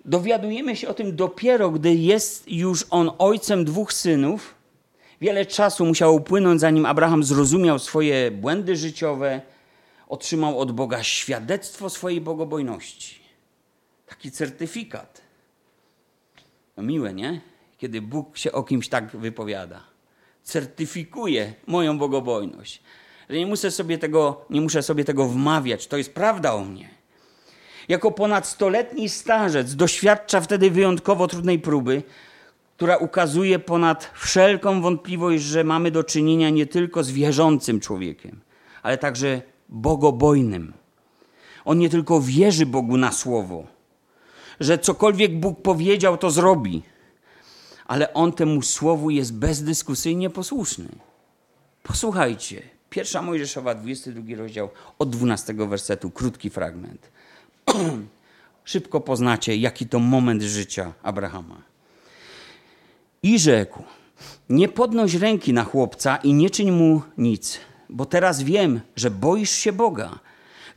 [0.06, 4.56] Dowiadujemy się o tym dopiero, gdy jest już on ojcem dwóch synów.
[5.22, 9.42] Wiele czasu musiało upłynąć, zanim Abraham zrozumiał swoje błędy życiowe,
[10.08, 13.20] otrzymał od Boga świadectwo swojej bogobojności.
[14.08, 15.22] Taki certyfikat.
[16.82, 17.42] No miłe, nie?
[17.78, 19.84] Kiedy Bóg się o kimś tak wypowiada.
[20.44, 22.82] Certyfikuje moją bogobojność.
[23.30, 25.88] Że nie muszę sobie tego, nie muszę sobie tego wmawiać.
[25.88, 26.90] To jest prawda o mnie.
[27.88, 32.04] Jako ponadstoletni starzec doświadcza wtedy wyjątkowo trudnej próby,
[32.78, 38.40] która ukazuje ponad wszelką wątpliwość, że mamy do czynienia nie tylko z wierzącym człowiekiem,
[38.84, 40.74] ale także bogobojnym.
[41.66, 43.81] On nie tylko wierzy Bogu na słowo,
[44.62, 46.84] że cokolwiek Bóg powiedział, to zrobi,
[47.88, 50.90] ale on temu słowu jest bezdyskusyjnie posłuszny.
[51.84, 54.70] Posłuchajcie, pierwsza Mojżeszowa, 22 rozdział,
[55.00, 57.10] od 12 wersetu, krótki fragment.
[58.64, 61.62] Szybko poznacie, jaki to moment życia Abrahama.
[63.24, 63.84] I rzekł:
[64.50, 69.52] Nie podnoś ręki na chłopca i nie czyń mu nic, bo teraz wiem, że boisz
[69.52, 70.20] się Boga,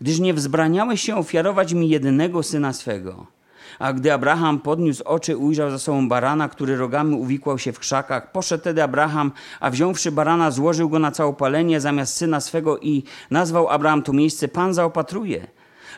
[0.00, 3.33] gdyż nie wzbraniałeś się ofiarować mi jedynego syna swego.
[3.78, 8.32] A gdy Abraham podniósł oczy, ujrzał za sobą barana, który rogami uwikłał się w krzakach.
[8.32, 13.68] Poszedł tedy Abraham, a wziąwszy barana, złożył go na całopalenie zamiast syna swego i nazwał
[13.68, 15.46] Abraham to miejsce Pan zaopatruje.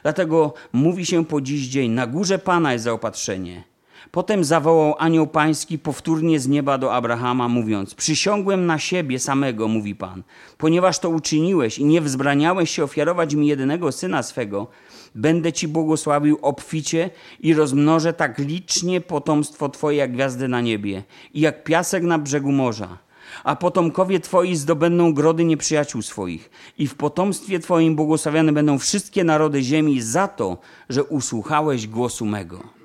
[0.02, 3.75] Dlatego mówi się po dziś dzień, na górze Pana jest zaopatrzenie.
[4.10, 9.94] Potem zawołał anioł pański powtórnie z nieba do Abrahama, mówiąc: Przysiągłem na siebie samego, mówi
[9.94, 10.22] Pan,
[10.58, 14.66] ponieważ to uczyniłeś i nie wzbraniałeś się ofiarować mi jedynego syna swego,
[15.14, 21.02] będę ci błogosławił obficie i rozmnożę tak licznie potomstwo Twoje jak gwiazdy na niebie
[21.34, 22.98] i jak piasek na brzegu morza
[23.44, 26.50] a potomkowie Twoi zdobędą grody nieprzyjaciół swoich.
[26.78, 32.75] I w potomstwie Twoim błogosławione będą wszystkie narody ziemi za to, że usłuchałeś głosu mego.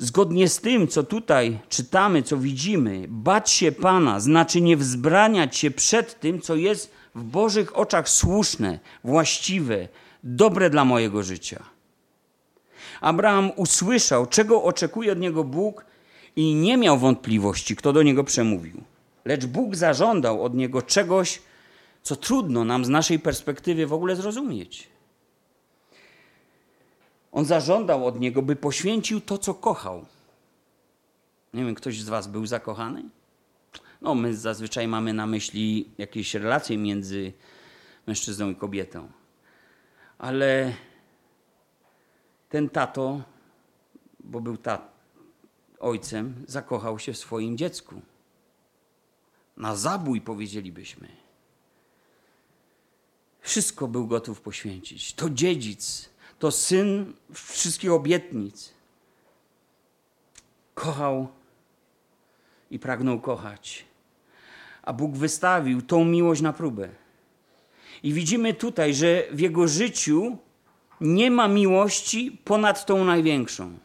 [0.00, 5.70] Zgodnie z tym, co tutaj czytamy, co widzimy, bać się Pana znaczy nie wzbraniać się
[5.70, 9.88] przed tym, co jest w Bożych oczach słuszne, właściwe,
[10.24, 11.62] dobre dla mojego życia.
[13.00, 15.84] Abraham usłyszał, czego oczekuje od niego Bóg
[16.36, 18.82] i nie miał wątpliwości, kto do niego przemówił.
[19.24, 21.42] Lecz Bóg zażądał od niego czegoś,
[22.02, 24.88] co trudno nam z naszej perspektywy w ogóle zrozumieć.
[27.32, 30.06] On zażądał od niego, by poświęcił to, co kochał.
[31.54, 33.04] Nie wiem, ktoś z Was był zakochany?
[34.00, 37.32] No, my zazwyczaj mamy na myśli jakieś relacje między
[38.06, 39.08] mężczyzną i kobietą.
[40.18, 40.74] Ale
[42.48, 43.22] ten tato,
[44.20, 44.92] bo był tat,
[45.80, 48.02] ojcem zakochał się w swoim dziecku.
[49.56, 51.08] Na zabój powiedzielibyśmy.
[53.40, 55.14] Wszystko był gotów poświęcić.
[55.14, 56.09] To dziedzic,
[56.40, 58.72] to syn wszystkich obietnic.
[60.74, 61.28] Kochał
[62.70, 63.84] i pragnął kochać.
[64.82, 66.88] A Bóg wystawił tą miłość na próbę.
[68.02, 70.36] I widzimy tutaj, że w jego życiu
[71.00, 73.78] nie ma miłości ponad tą największą,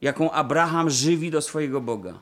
[0.00, 2.18] jaką Abraham żywi do swojego Boga.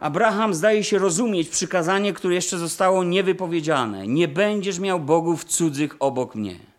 [0.00, 4.06] Abraham zdaje się rozumieć przykazanie, które jeszcze zostało niewypowiedziane.
[4.06, 6.71] Nie będziesz miał bogów cudzych obok mnie.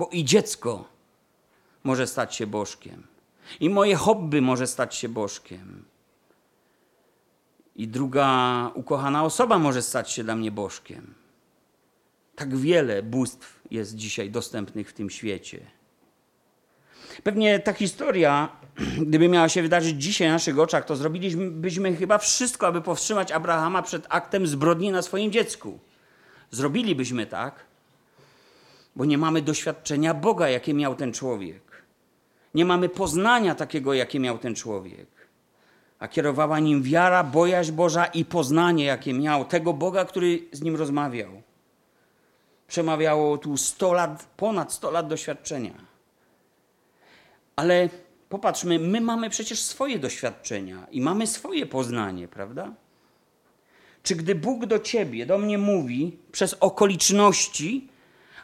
[0.00, 0.84] Bo i dziecko
[1.84, 3.06] może stać się bożkiem.
[3.60, 5.84] I moje hobby może stać się bożkiem.
[7.76, 11.14] I druga ukochana osoba może stać się dla mnie bożkiem.
[12.36, 15.60] Tak wiele bóstw jest dzisiaj dostępnych w tym świecie.
[17.22, 18.48] Pewnie ta historia,
[19.08, 23.82] gdyby miała się wydarzyć dzisiaj na naszych oczach, to zrobilibyśmy chyba wszystko, aby powstrzymać Abrahama
[23.82, 25.78] przed aktem zbrodni na swoim dziecku.
[26.50, 27.69] Zrobilibyśmy tak,
[29.00, 31.62] bo nie mamy doświadczenia Boga, jakie miał ten człowiek.
[32.54, 35.08] Nie mamy poznania takiego, jakie miał ten człowiek.
[35.98, 40.76] A kierowała nim wiara, bojaźń Boża i poznanie, jakie miał tego Boga, który z nim
[40.76, 41.42] rozmawiał.
[42.66, 45.74] Przemawiało tu 100 lat, ponad 100 lat doświadczenia.
[47.56, 47.88] Ale
[48.28, 52.72] popatrzmy, my mamy przecież swoje doświadczenia i mamy swoje poznanie, prawda?
[54.02, 57.89] Czy gdy Bóg do ciebie, do mnie mówi przez okoliczności,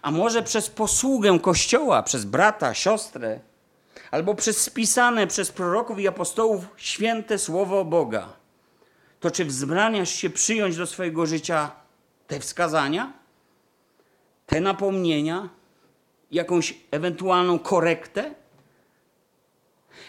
[0.07, 3.40] a może przez posługę Kościoła, przez brata, siostrę,
[4.11, 8.29] albo przez spisane przez proroków i apostołów święte słowo Boga,
[9.21, 11.71] to czy wzbraniasz się przyjąć do swojego życia
[12.27, 13.12] te wskazania,
[14.47, 15.49] te napomnienia,
[16.31, 18.35] jakąś ewentualną korektę?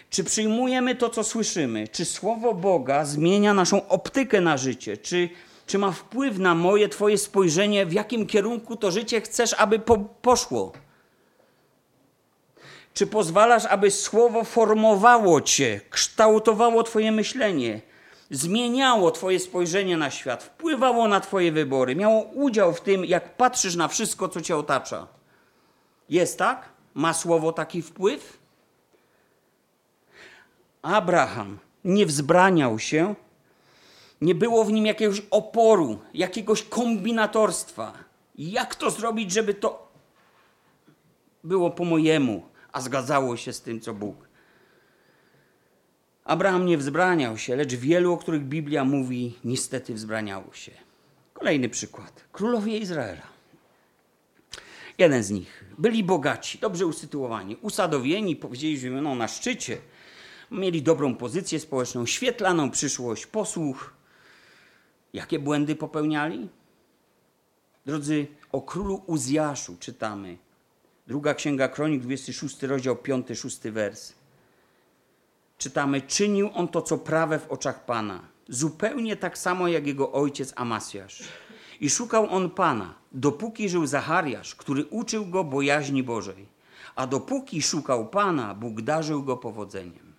[0.10, 1.88] Czy przyjmujemy to, co słyszymy?
[1.88, 4.98] Czy Słowo Boga zmienia naszą optykę na życie?
[4.98, 5.30] Czy,
[5.68, 9.98] czy ma wpływ na moje, Twoje spojrzenie, w jakim kierunku to życie chcesz, aby po,
[9.98, 10.72] poszło?
[12.94, 17.82] Czy pozwalasz, aby Słowo formowało Cię, kształtowało Twoje myślenie,
[18.32, 23.76] zmieniało Twoje spojrzenie na świat, wpływało na Twoje wybory, miało udział w tym, jak patrzysz
[23.76, 25.08] na wszystko, co Cię otacza?
[26.10, 26.70] Jest tak?
[26.94, 28.38] Ma Słowo taki wpływ?
[30.82, 33.16] Abraham nie wzbraniał się,
[34.22, 37.94] nie było w nim jakiegoś oporu, jakiegoś kombinatorstwa.
[38.38, 39.92] Jak to zrobić, żeby to
[41.44, 44.28] było po mojemu, a zgadzało się z tym, co Bóg?
[46.26, 50.72] Abraham nie wzbraniał się, lecz wielu, o których Biblia mówi, niestety wzbraniało się.
[51.34, 52.24] Kolejny przykład.
[52.32, 53.28] Królowie Izraela.
[54.98, 55.66] Jeden z nich.
[55.78, 59.78] Byli bogaci, dobrze usytuowani, usadowieni, powiedzieliśmy, no, na szczycie
[60.52, 63.94] Mieli dobrą pozycję społeczną, świetlaną przyszłość, posłuch.
[65.14, 66.50] Jakie błędy popełniali?
[67.86, 70.38] Drodzy, o królu Uzjaszu czytamy.
[71.08, 74.14] Druga księga kronik, 26 rozdział, 5-6 wers.
[75.58, 80.54] Czytamy: Czynił on to, co prawe w oczach Pana, zupełnie tak samo jak jego ojciec
[80.56, 81.24] Amasjasz.
[81.80, 86.46] I szukał on Pana, dopóki żył Zachariasz, który uczył go bojaźni Bożej.
[86.96, 90.14] A dopóki szukał Pana, Bóg darzył go powodzeniem.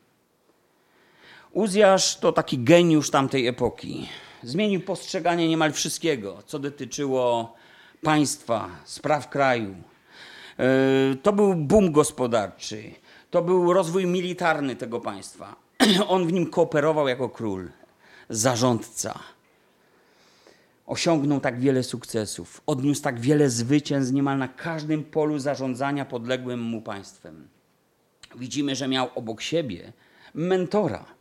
[1.52, 4.08] Uzjasz to taki geniusz tamtej epoki.
[4.42, 7.54] Zmienił postrzeganie niemal wszystkiego, co dotyczyło
[8.02, 9.74] państwa, spraw kraju.
[10.58, 10.64] E,
[11.22, 12.90] to był boom gospodarczy,
[13.30, 15.56] to był rozwój militarny tego państwa.
[16.08, 17.68] On w nim kooperował jako król,
[18.28, 19.18] zarządca.
[20.86, 26.82] Osiągnął tak wiele sukcesów, odniósł tak wiele zwycięstw niemal na każdym polu zarządzania podległym mu
[26.82, 27.48] państwem.
[28.36, 29.92] Widzimy, że miał obok siebie
[30.34, 31.17] mentora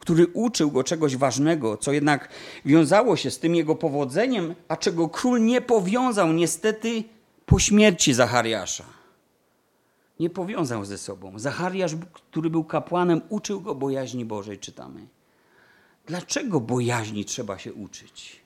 [0.00, 2.28] który uczył go czegoś ważnego, co jednak
[2.64, 7.04] wiązało się z tym jego powodzeniem, a czego król nie powiązał niestety
[7.46, 8.84] po śmierci Zachariasza.
[10.20, 11.38] Nie powiązał ze sobą.
[11.38, 15.06] Zachariasz, który był kapłanem, uczył go bojaźni Bożej, czytamy.
[16.06, 18.40] Dlaczego bojaźni trzeba się uczyć?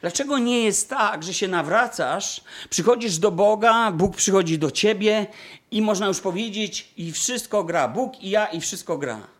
[0.00, 5.26] Dlaczego nie jest tak, że się nawracasz, przychodzisz do Boga, Bóg przychodzi do ciebie
[5.70, 7.88] i można już powiedzieć, i wszystko gra.
[7.88, 9.33] Bóg i ja, i wszystko gra.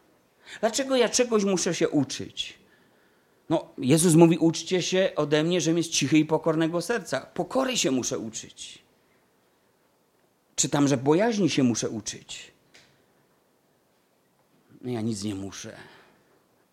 [0.60, 2.58] Dlaczego ja czegoś muszę się uczyć?
[3.48, 7.20] No, Jezus mówi: uczcie się ode mnie, żebym jest cichy i pokornego serca.
[7.20, 8.84] Pokory się muszę uczyć.
[10.56, 12.52] Czytam, że bojaźni się muszę uczyć.
[14.80, 15.76] No, ja nic nie muszę.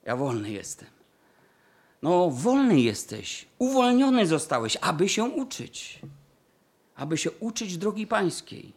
[0.06, 0.88] Ja wolny jestem.
[2.02, 6.00] No, wolny jesteś, uwolniony zostałeś, aby się uczyć.
[6.96, 8.74] Aby się uczyć drogi pańskiej.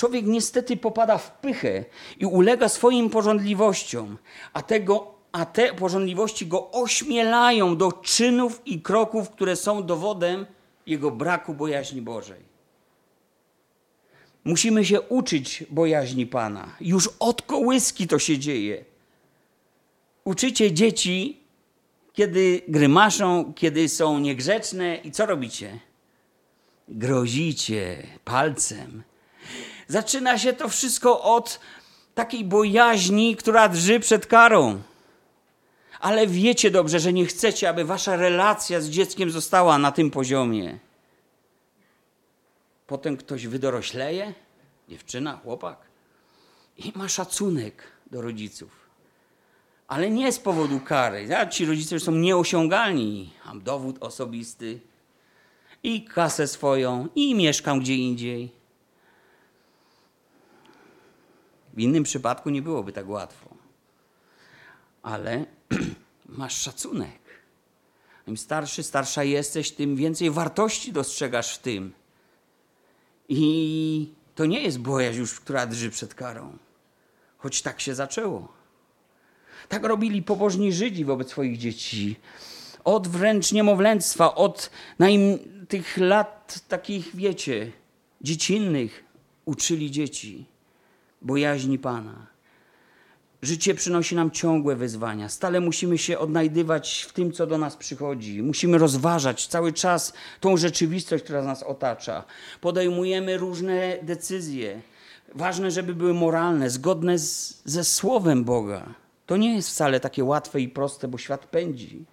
[0.00, 1.84] Człowiek niestety popada w pychę
[2.18, 4.18] i ulega swoim porządliwościom,
[4.52, 10.46] a, tego, a te porządliwości go ośmielają do czynów i kroków, które są dowodem
[10.86, 12.40] jego braku bojaźni Bożej.
[14.44, 16.76] Musimy się uczyć bojaźni Pana.
[16.80, 18.84] Już od kołyski to się dzieje.
[20.24, 21.40] Uczycie dzieci,
[22.12, 25.78] kiedy grymaszą, kiedy są niegrzeczne i co robicie?
[26.88, 29.09] Grozicie palcem.
[29.90, 31.60] Zaczyna się to wszystko od
[32.14, 34.82] takiej bojaźni, która drży przed karą.
[36.00, 40.78] Ale wiecie dobrze, że nie chcecie, aby wasza relacja z dzieckiem została na tym poziomie.
[42.86, 44.34] Potem ktoś wydorośleje,
[44.88, 45.78] dziewczyna, chłopak,
[46.78, 48.70] i ma szacunek do rodziców.
[49.88, 51.24] Ale nie z powodu kary.
[51.24, 53.32] Ja, ci rodzice są nieosiągalni.
[53.46, 54.80] Mam dowód osobisty
[55.82, 58.59] i kasę swoją, i mieszkam gdzie indziej.
[61.74, 63.50] W innym przypadku nie byłoby tak łatwo.
[65.02, 65.44] Ale
[66.28, 67.20] masz szacunek.
[68.26, 71.92] Im starszy, starsza jesteś, tym więcej wartości dostrzegasz w tym.
[73.28, 76.58] I to nie jest bojaźń już, która drży przed karą.
[77.38, 78.52] Choć tak się zaczęło.
[79.68, 82.16] Tak robili pobożni Żydzi wobec swoich dzieci.
[82.84, 87.72] Od wręcz niemowlęctwa, od naim, tych lat takich, wiecie,
[88.20, 89.04] dziecinnych
[89.44, 90.49] uczyli dzieci
[91.22, 92.26] bojaźni Pana.
[93.42, 95.28] Życie przynosi nam ciągłe wyzwania.
[95.28, 98.42] Stale musimy się odnajdywać w tym, co do nas przychodzi.
[98.42, 102.24] Musimy rozważać cały czas tą rzeczywistość, która nas otacza.
[102.60, 104.80] Podejmujemy różne decyzje.
[105.34, 108.94] Ważne, żeby były moralne, zgodne z, ze Słowem Boga.
[109.26, 112.04] To nie jest wcale takie łatwe i proste, bo świat pędzi.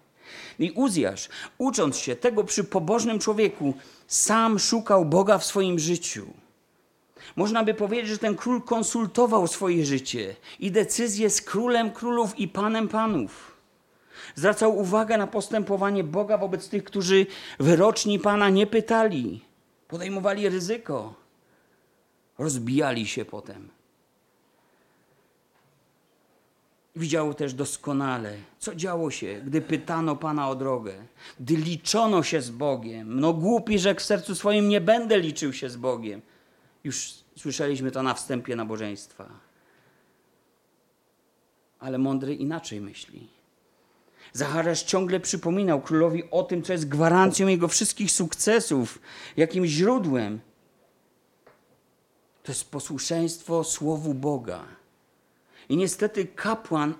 [0.59, 3.73] I Uzjasz, ucząc się tego przy pobożnym człowieku,
[4.07, 6.27] sam szukał Boga w swoim życiu.
[7.37, 12.47] Można by powiedzieć, że ten król konsultował swoje życie i decyzje z królem królów i
[12.47, 13.57] panem panów.
[14.35, 17.25] Zwracał uwagę na postępowanie Boga wobec tych, którzy
[17.59, 19.41] wyroczni pana nie pytali,
[19.87, 21.13] podejmowali ryzyko,
[22.37, 23.69] rozbijali się potem.
[26.95, 30.93] Widział też doskonale, co działo się, gdy pytano Pana o drogę,
[31.39, 33.19] gdy liczono się z Bogiem.
[33.19, 36.21] No głupi, że w sercu swoim nie będę liczył się z Bogiem.
[36.83, 39.29] Już słyszeliśmy to na wstępie nabożeństwa.
[41.79, 43.27] Ale mądry inaczej myśli.
[44.33, 48.99] Zachariasz ciągle przypominał królowi o tym, co jest gwarancją jego wszystkich sukcesów,
[49.37, 50.39] jakim źródłem.
[52.43, 54.65] To jest posłuszeństwo Słowu Boga.
[55.69, 56.93] I niestety kapłan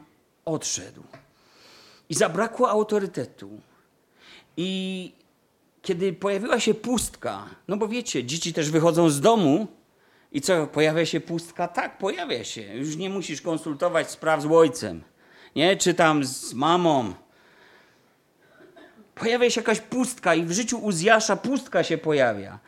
[0.45, 1.03] odszedł.
[2.09, 3.61] I zabrakło autorytetu.
[4.57, 5.11] I
[5.81, 9.67] kiedy pojawiła się pustka, no bo wiecie, dzieci też wychodzą z domu
[10.31, 11.67] i co, pojawia się pustka?
[11.67, 12.61] Tak, pojawia się.
[12.61, 15.03] Już nie musisz konsultować spraw z ojcem,
[15.55, 15.77] nie?
[15.77, 17.13] Czy tam z mamą.
[19.15, 22.59] Pojawia się jakaś pustka i w życiu Uzjasza pustka się pojawia.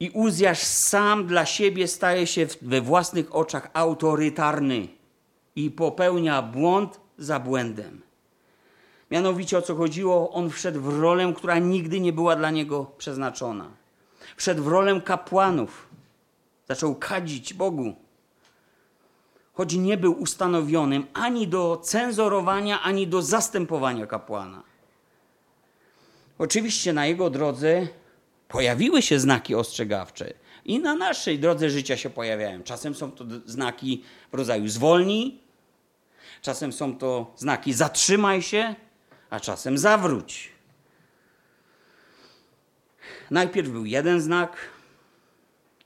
[0.00, 4.88] I Uzjasz sam dla siebie staje się we własnych oczach autorytarny
[5.56, 8.02] i popełnia błąd za błędem.
[9.10, 10.30] Mianowicie o co chodziło?
[10.32, 13.70] On wszedł w rolę, która nigdy nie była dla niego przeznaczona.
[14.36, 15.87] Wszedł w rolę kapłanów.
[16.68, 17.96] Zaczął kadzić Bogu.
[19.52, 24.62] Choć nie był ustanowionym ani do cenzorowania, ani do zastępowania kapłana.
[26.38, 27.88] Oczywiście na jego drodze
[28.48, 30.34] pojawiły się znaki ostrzegawcze.
[30.64, 32.62] I na naszej drodze życia się pojawiają.
[32.62, 35.40] Czasem są to znaki w rodzaju zwolnij,
[36.42, 38.74] czasem są to znaki zatrzymaj się,
[39.30, 40.52] a czasem zawróć.
[43.30, 44.56] Najpierw był jeden znak,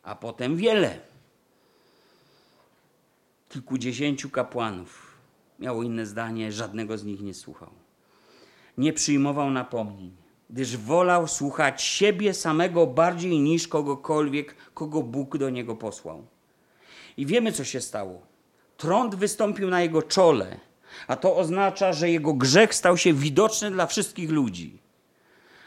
[0.03, 0.99] a potem wiele.
[3.49, 5.17] Kilkudziesięciu kapłanów
[5.59, 7.71] miało inne zdanie, żadnego z nich nie słuchał.
[8.79, 10.17] Nie przyjmował napomnień,
[10.51, 16.27] gdyż wolał słuchać siebie samego bardziej niż kogokolwiek, kogo Bóg do niego posłał.
[17.17, 18.23] I wiemy, co się stało.
[18.77, 20.61] Trąd wystąpił na jego czole,
[21.07, 24.79] a to oznacza, że jego grzech stał się widoczny dla wszystkich ludzi.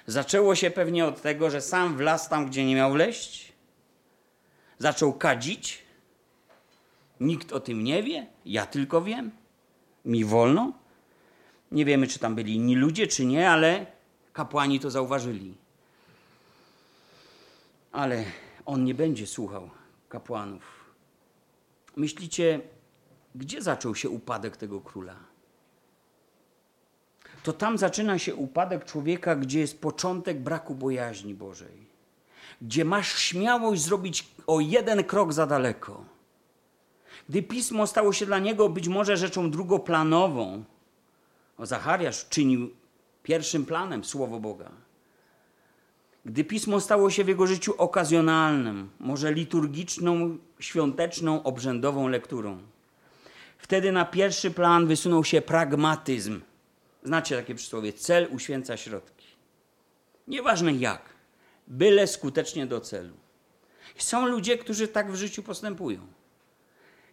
[0.07, 3.44] Zaczęło się pewnie od tego, że sam wlazł tam, gdzie nie miał wleść.
[4.79, 5.83] Zaczął kadzić.
[7.19, 9.31] Nikt o tym nie wie, ja tylko wiem.
[10.05, 10.73] Mi wolno.
[11.71, 13.85] Nie wiemy, czy tam byli inni ludzie, czy nie, ale
[14.33, 15.55] kapłani to zauważyli.
[17.91, 18.23] Ale
[18.65, 19.69] on nie będzie słuchał
[20.09, 20.85] kapłanów.
[21.95, 22.61] Myślicie,
[23.35, 25.15] gdzie zaczął się upadek tego króla?
[27.43, 31.94] To tam zaczyna się upadek człowieka, gdzie jest początek braku bojaźni Bożej.
[32.61, 36.05] Gdzie masz śmiałość zrobić o jeden krok za daleko.
[37.29, 40.63] Gdy pismo stało się dla niego być może rzeczą drugoplanową,
[41.57, 42.69] o Zachariasz czynił
[43.23, 44.71] pierwszym planem słowo Boga.
[46.25, 52.57] Gdy pismo stało się w jego życiu okazjonalnym, może liturgiczną, świąteczną, obrzędową lekturą,
[53.57, 56.41] wtedy na pierwszy plan wysunął się pragmatyzm.
[57.03, 59.25] Znacie takie przysłowie: cel uświęca środki.
[60.27, 61.14] Nieważne jak,
[61.67, 63.13] byle skutecznie do celu.
[63.97, 65.99] Są ludzie, którzy tak w życiu postępują.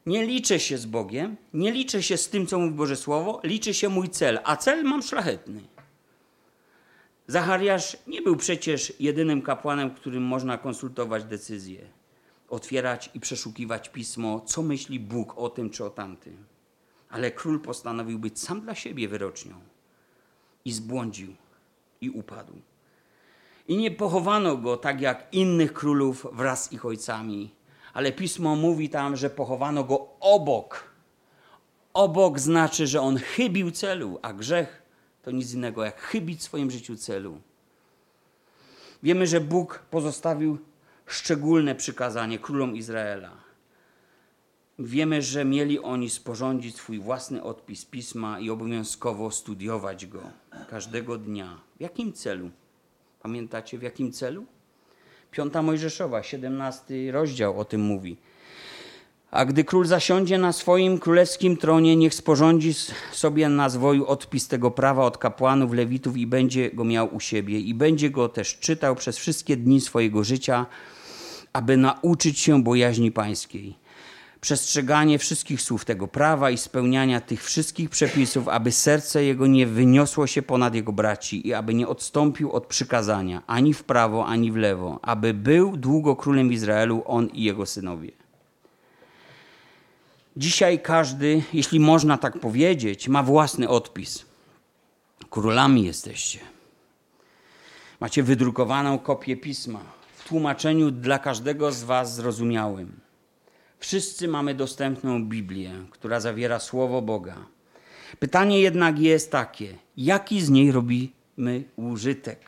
[0.07, 3.75] Nie liczę się z Bogiem, nie liczę się z tym, co mówi Boże Słowo, liczy
[3.75, 5.63] się mój cel, a cel mam szlachetny.
[7.27, 11.81] Zachariasz nie był przecież jedynym kapłanem, którym można konsultować decyzje,
[12.49, 16.45] otwierać i przeszukiwać pismo, co myśli Bóg o tym czy o tamtym.
[17.09, 19.61] Ale król postanowił być sam dla siebie wyrocznią
[20.65, 21.35] i zbłądził
[22.01, 22.53] i upadł.
[23.69, 27.51] I nie pochowano go tak jak innych królów wraz z ich ojcami,
[27.93, 30.93] ale pismo mówi tam, że pochowano go obok.
[31.95, 34.83] Obok znaczy, że on chybił celu, a grzech
[35.23, 37.41] to nic innego jak chybić w swoim życiu celu.
[39.03, 40.59] Wiemy, że Bóg pozostawił
[41.07, 43.31] szczególne przykazanie królom Izraela.
[44.79, 50.21] Wiemy, że mieli oni sporządzić swój własny odpis pisma i obowiązkowo studiować go
[50.71, 51.61] każdego dnia.
[51.77, 52.51] W jakim celu?
[53.23, 54.45] Pamiętacie w jakim celu?
[55.31, 58.17] Piąta Mojżeszowa, 17 rozdział o tym mówi.
[59.31, 62.75] A gdy król zasiądzie na swoim królewskim tronie, niech sporządzi
[63.13, 67.61] sobie na zwoju odpis tego prawa od kapłanów, lewitów i będzie go miał u siebie.
[67.61, 70.67] I będzie go też czytał przez wszystkie dni swojego życia,
[71.53, 73.82] aby nauczyć się bojaźni pańskiej
[74.43, 80.27] przestrzeganie wszystkich słów tego prawa i spełniania tych wszystkich przepisów, aby serce jego nie wyniosło
[80.27, 84.57] się ponad jego braci i aby nie odstąpił od przykazania ani w prawo, ani w
[84.57, 88.11] lewo, aby był długo królem Izraelu, on i jego synowie.
[90.37, 94.25] Dzisiaj każdy, jeśli można tak powiedzieć, ma własny odpis.
[95.31, 96.39] Królami jesteście.
[98.01, 99.81] Macie wydrukowaną kopię pisma
[100.17, 103.12] w tłumaczeniu dla każdego z Was zrozumiałym.
[103.83, 107.37] Wszyscy mamy dostępną Biblię, która zawiera Słowo Boga.
[108.19, 112.41] Pytanie jednak jest takie: jaki z niej robimy użytek?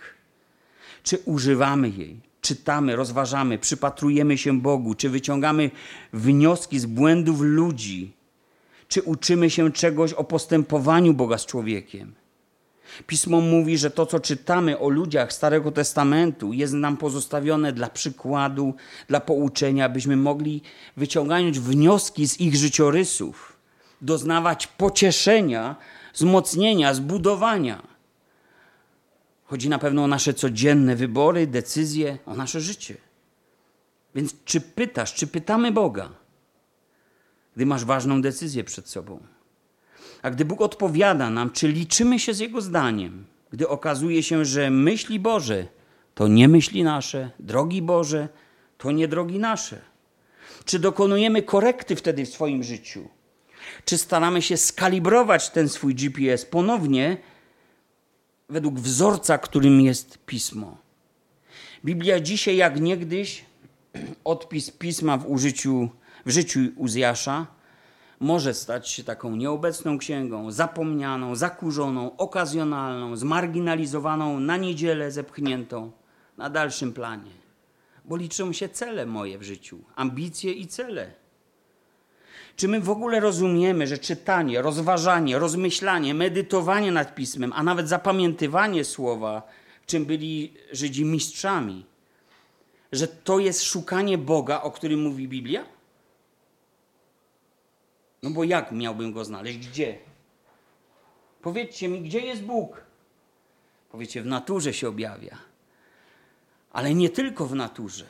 [1.03, 2.21] Czy używamy jej?
[2.41, 5.71] Czytamy, rozważamy, przypatrujemy się Bogu, czy wyciągamy
[6.13, 8.13] wnioski z błędów ludzi,
[8.89, 12.15] czy uczymy się czegoś o postępowaniu Boga z człowiekiem?
[13.07, 18.75] Pismo mówi, że to, co czytamy o ludziach Starego Testamentu, jest nam pozostawione dla przykładu,
[19.09, 20.63] dla pouczenia, byśmy mogli
[20.97, 23.57] wyciągać wnioski z ich życiorysów,
[24.01, 25.77] doznawać pocieszenia,
[26.15, 27.83] wzmocnienia, zbudowania.
[29.45, 32.97] Chodzi na pewno o nasze codzienne wybory, decyzje, o nasze życie.
[34.15, 36.09] Więc czy pytasz, czy pytamy Boga,
[37.57, 39.34] gdy masz ważną decyzję przed sobą?
[40.25, 44.71] A gdy Bóg odpowiada nam, czy liczymy się z Jego zdaniem, gdy okazuje się, że
[44.71, 45.67] myśli Boże
[46.15, 48.29] to nie myśli nasze, drogi Boże
[48.79, 49.81] to nie drogi nasze.
[50.65, 53.09] Czy dokonujemy korekty wtedy w swoim życiu?
[53.85, 57.17] Czy staramy się skalibrować ten swój GPS ponownie
[58.49, 60.79] według wzorca, którym jest pismo?
[61.85, 63.45] Biblia dzisiaj, jak niegdyś,
[64.25, 65.89] odpis pisma w, użyciu,
[66.27, 67.54] w życiu Uzjasza,
[68.25, 75.91] może stać się taką nieobecną księgą, zapomnianą, zakurzoną, okazjonalną, zmarginalizowaną, na niedzielę zepchniętą
[76.37, 77.31] na dalszym planie.
[78.05, 81.13] Bo liczą się cele moje w życiu, ambicje i cele.
[82.57, 88.85] Czy my w ogóle rozumiemy, że czytanie, rozważanie, rozmyślanie, medytowanie nad pismem, a nawet zapamiętywanie
[88.85, 89.43] słowa,
[89.87, 91.87] czym byli Żydzi mistrzami,
[92.93, 95.74] że to jest szukanie Boga, o którym mówi Biblia?
[98.25, 99.59] No bo jak miałbym go znaleźć?
[99.69, 99.99] Gdzie?
[101.43, 102.85] Powiedzcie mi, gdzie jest Bóg?
[103.91, 105.39] Powiecie, w naturze się objawia.
[106.73, 108.05] Ale nie tylko w naturze.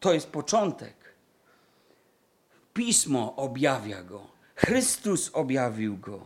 [0.00, 0.94] To jest początek.
[2.74, 4.26] Pismo objawia go.
[4.56, 6.20] Chrystus objawił go.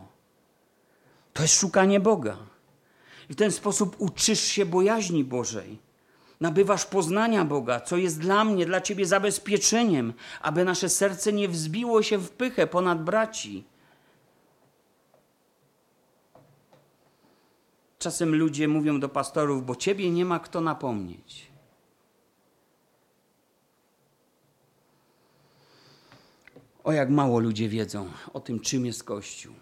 [1.33, 2.37] To jest szukanie Boga.
[3.29, 5.79] I w ten sposób uczysz się bojaźni Bożej
[6.39, 12.03] nabywasz poznania Boga, co jest dla mnie, dla Ciebie zabezpieczeniem, aby nasze serce nie wzbiło
[12.03, 13.63] się w pychę ponad braci.
[17.99, 21.49] Czasem ludzie mówią do pastorów, bo Ciebie nie ma kto napomnieć.
[26.83, 29.53] O jak mało ludzie wiedzą o tym, czym jest Kościół.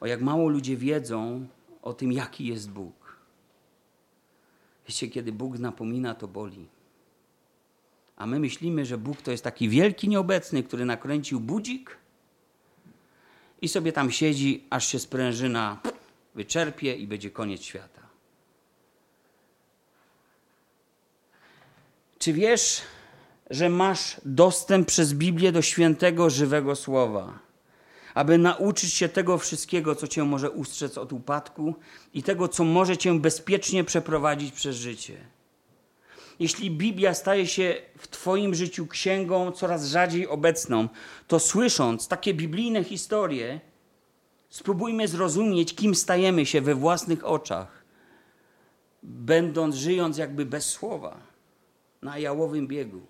[0.00, 1.46] O jak mało ludzie wiedzą
[1.82, 2.97] o tym, jaki jest Bóg
[4.88, 6.66] Wiecie, kiedy Bóg napomina, to boli.
[8.16, 11.96] A my myślimy, że Bóg to jest taki wielki nieobecny, który nakręcił budzik
[13.62, 15.80] i sobie tam siedzi, aż się sprężyna
[16.34, 18.02] wyczerpie i będzie koniec świata.
[22.18, 22.82] Czy wiesz,
[23.50, 27.47] że masz dostęp przez Biblię do świętego, żywego słowa?
[28.18, 31.74] Aby nauczyć się tego wszystkiego, co cię może ustrzec od upadku
[32.14, 35.16] i tego, co może cię bezpiecznie przeprowadzić przez życie.
[36.40, 40.88] Jeśli Biblia staje się w Twoim życiu księgą coraz rzadziej obecną,
[41.28, 43.60] to słysząc takie biblijne historie,
[44.48, 47.84] spróbujmy zrozumieć, kim stajemy się we własnych oczach,
[49.02, 51.16] będąc, żyjąc jakby bez słowa,
[52.02, 53.00] na jałowym biegu.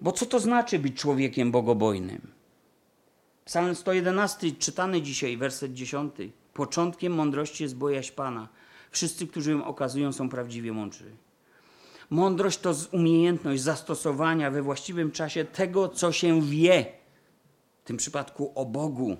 [0.00, 2.33] Bo co to znaczy być człowiekiem bogobojnym?
[3.44, 6.14] Psalm 111, czytany dzisiaj, werset 10.
[6.52, 8.48] Początkiem mądrości jest bojaźń Pana.
[8.90, 11.10] Wszyscy, którzy ją okazują, są prawdziwie mądrzy.
[12.10, 16.86] Mądrość to umiejętność zastosowania we właściwym czasie tego, co się wie,
[17.82, 19.16] w tym przypadku o Bogu.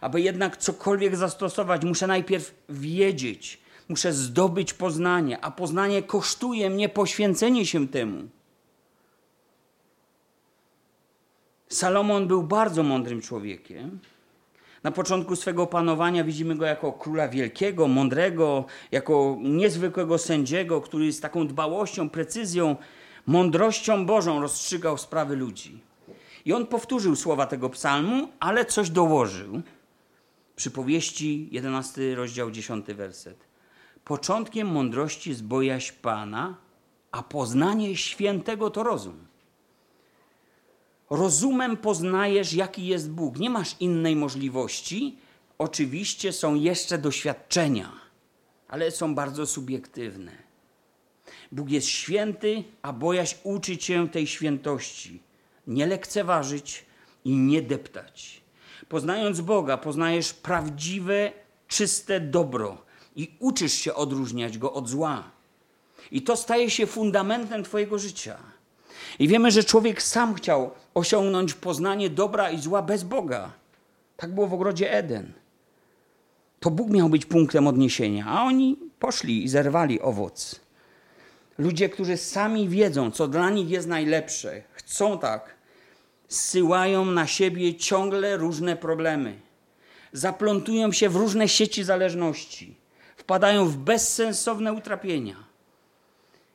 [0.00, 7.66] Aby jednak cokolwiek zastosować, muszę najpierw wiedzieć, muszę zdobyć poznanie, a poznanie kosztuje mnie poświęcenie
[7.66, 8.28] się temu.
[11.72, 13.98] Salomon był bardzo mądrym człowiekiem.
[14.82, 21.20] Na początku swego panowania widzimy go jako króla wielkiego, mądrego, jako niezwykłego sędziego, który z
[21.20, 22.76] taką dbałością, precyzją,
[23.26, 25.80] mądrością Bożą rozstrzygał sprawy ludzi.
[26.44, 29.62] I on powtórzył słowa tego psalmu, ale coś dołożył.
[30.56, 33.44] Przypowieści 11 rozdział 10 werset.
[34.04, 36.54] Początkiem mądrości jest bojaźń Pana,
[37.12, 39.31] a poznanie świętego to rozum.
[41.12, 43.38] Rozumem poznajesz, jaki jest Bóg.
[43.38, 45.16] Nie masz innej możliwości.
[45.58, 47.92] Oczywiście są jeszcze doświadczenia,
[48.68, 50.32] ale są bardzo subiektywne.
[51.52, 55.22] Bóg jest święty, a bojaźń uczy cię tej świętości.
[55.66, 56.84] Nie lekceważyć
[57.24, 58.42] i nie deptać.
[58.88, 61.32] Poznając Boga, poznajesz prawdziwe,
[61.68, 62.78] czyste dobro
[63.16, 65.30] i uczysz się odróżniać go od zła.
[66.10, 68.38] I to staje się fundamentem Twojego życia.
[69.18, 73.52] I wiemy, że człowiek sam chciał osiągnąć poznanie dobra i zła bez Boga.
[74.16, 75.32] Tak było w ogrodzie Eden.
[76.60, 80.60] To Bóg miał być punktem odniesienia, a oni poszli i zerwali owoc.
[81.58, 85.54] Ludzie, którzy sami wiedzą, co dla nich jest najlepsze, chcą tak,
[86.28, 89.40] zsyłają na siebie ciągle różne problemy.
[90.12, 92.76] Zaplątują się w różne sieci zależności,
[93.16, 95.52] wpadają w bezsensowne utrapienia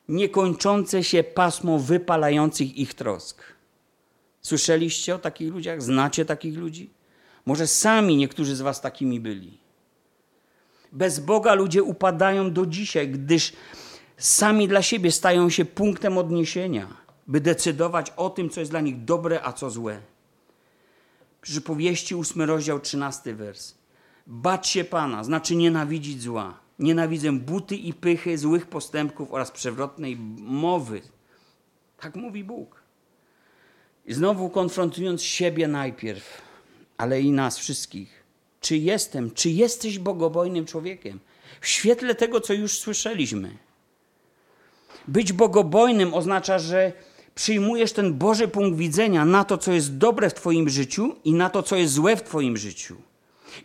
[0.08, 3.42] niekończące się pasmo wypalających ich trosk.
[4.40, 5.82] Słyszeliście o takich ludziach?
[5.82, 6.90] Znacie takich ludzi?
[7.46, 9.58] Może sami niektórzy z Was takimi byli.
[10.92, 13.52] Bez Boga ludzie upadają do dzisiaj, gdyż
[14.16, 16.86] sami dla siebie stają się punktem odniesienia,
[17.26, 20.00] by decydować o tym, co jest dla nich dobre, a co złe.
[21.42, 23.74] Przypowieści, ósmy rozdział, trzynasty wers.
[24.26, 31.02] Bać się Pana, znaczy nienawidzić zła Nienawidzę buty i pychy, złych postępków oraz przewrotnej mowy.
[32.00, 32.77] Tak mówi Bóg.
[34.08, 36.42] I znowu konfrontując siebie najpierw,
[36.96, 38.24] ale i nas wszystkich.
[38.60, 41.20] Czy jestem, czy jesteś bogobojnym człowiekiem?
[41.60, 43.56] W świetle tego, co już słyszeliśmy.
[45.08, 46.92] Być bogobojnym oznacza, że
[47.34, 51.50] przyjmujesz ten Boży punkt widzenia na to, co jest dobre w Twoim życiu i na
[51.50, 52.96] to, co jest złe w Twoim życiu.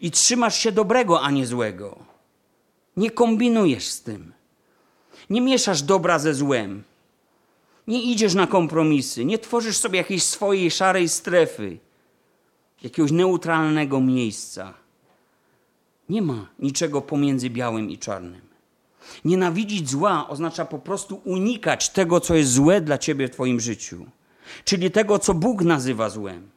[0.02, 2.00] I trzymasz się dobrego, a nie złego.
[2.98, 4.34] Nie kombinujesz z tym.
[5.30, 6.84] Nie mieszasz dobra ze złem.
[7.88, 9.26] Nie idziesz na kompromisy.
[9.26, 11.78] Nie tworzysz sobie jakiejś swojej szarej strefy,
[12.84, 14.74] jakiegoś neutralnego miejsca.
[16.10, 18.42] Nie ma niczego pomiędzy białym i czarnym.
[19.26, 24.06] Nienawidzić zła oznacza po prostu unikać tego, co jest złe dla ciebie w Twoim życiu,
[24.66, 26.54] czyli tego, co Bóg nazywa złem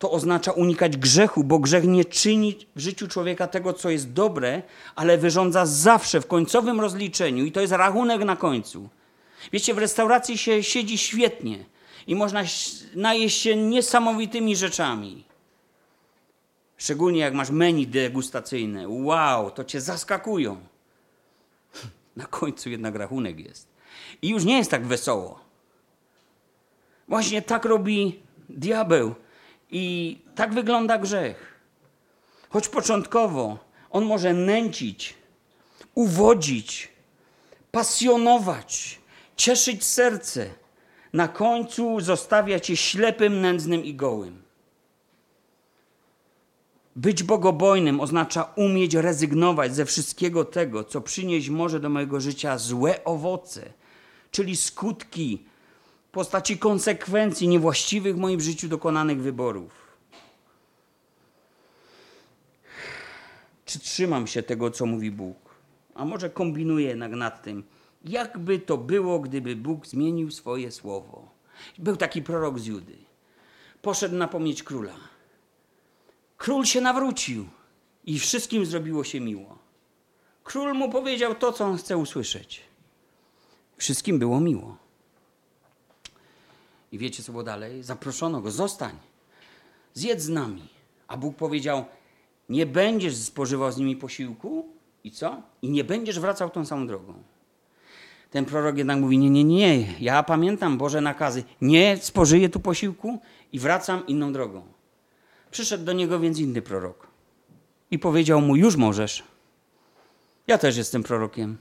[0.00, 4.62] to oznacza unikać grzechu, bo grzech nie czyni w życiu człowieka tego, co jest dobre,
[4.96, 8.88] ale wyrządza zawsze w końcowym rozliczeniu i to jest rachunek na końcu.
[9.52, 11.64] Wiecie, w restauracji się siedzi świetnie
[12.06, 12.42] i można
[12.94, 15.24] najeść się niesamowitymi rzeczami.
[16.76, 18.88] Szczególnie jak masz menu degustacyjne.
[18.88, 20.60] Wow, to cię zaskakują.
[22.16, 23.68] Na końcu jednak rachunek jest.
[24.22, 25.40] I już nie jest tak wesoło.
[27.08, 29.14] Właśnie tak robi diabeł
[29.70, 31.60] i tak wygląda grzech.
[32.48, 33.58] Choć początkowo
[33.90, 35.14] on może nęcić,
[35.94, 36.88] uwodzić,
[37.70, 38.99] pasjonować,
[39.40, 40.50] cieszyć serce,
[41.12, 44.42] na końcu zostawia cię ślepym, nędznym i gołym.
[46.96, 53.04] Być bogobojnym oznacza umieć rezygnować ze wszystkiego tego, co przynieść może do mojego życia złe
[53.04, 53.72] owoce,
[54.30, 55.44] czyli skutki
[56.08, 59.72] w postaci konsekwencji niewłaściwych w moim życiu dokonanych wyborów.
[63.64, 65.36] Czy trzymam się tego, co mówi Bóg?
[65.94, 67.64] A może kombinuję jednak nad tym,
[68.04, 71.28] jakby to było, gdyby Bóg zmienił swoje słowo.
[71.78, 72.96] Był taki prorok z Judy.
[73.82, 74.96] Poszedł napomnieć króla.
[76.36, 77.46] Król się nawrócił
[78.04, 79.58] i wszystkim zrobiło się miło.
[80.44, 82.62] Król mu powiedział to, co on chce usłyszeć.
[83.76, 84.76] Wszystkim było miło.
[86.92, 87.82] I wiecie, co było dalej?
[87.82, 88.96] Zaproszono go, zostań,
[89.94, 90.68] zjedz z nami.
[91.08, 91.84] A Bóg powiedział,
[92.48, 94.68] nie będziesz spożywał z nimi posiłku
[95.04, 95.42] i co?
[95.62, 97.14] I nie będziesz wracał tą samą drogą.
[98.30, 103.18] Ten prorok jednak mówi, nie, nie, nie, ja pamiętam Boże nakazy, nie spożyję tu posiłku
[103.52, 104.62] i wracam inną drogą.
[105.50, 107.06] Przyszedł do niego więc inny prorok
[107.90, 109.24] i powiedział mu, już możesz.
[110.46, 111.58] Ja też jestem prorokiem.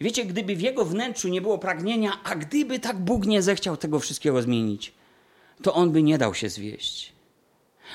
[0.00, 4.00] Wiecie, gdyby w jego wnętrzu nie było pragnienia, a gdyby tak Bóg nie zechciał tego
[4.00, 4.94] wszystkiego zmienić,
[5.62, 7.12] to on by nie dał się zwieść.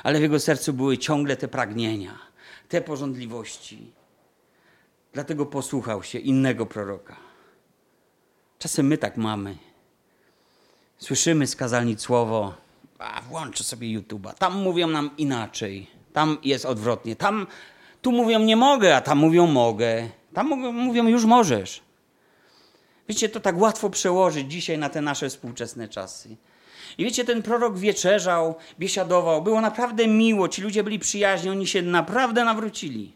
[0.03, 2.19] Ale w jego sercu były ciągle te pragnienia,
[2.69, 3.91] te porządliwości.
[5.13, 7.22] Dlatego posłuchał się innego proroka.
[8.63, 9.57] Czasem my tak mamy.
[10.97, 11.57] Słyszymy z
[11.97, 12.53] słowo,
[12.99, 14.33] a włączę sobie YouTube'a.
[14.33, 15.87] Tam mówią nam inaczej.
[16.13, 17.15] Tam jest odwrotnie.
[17.15, 17.47] Tam,
[18.01, 20.09] tu mówią nie mogę, a tam mówią mogę.
[20.33, 21.81] Tam mówią już możesz.
[23.09, 26.35] Wiecie, to tak łatwo przełożyć dzisiaj na te nasze współczesne czasy.
[26.97, 31.81] I wiecie, ten prorok wieczerzał, biesiadował, było naprawdę miło, ci ludzie byli przyjaźni, oni się
[31.81, 33.13] naprawdę nawrócili.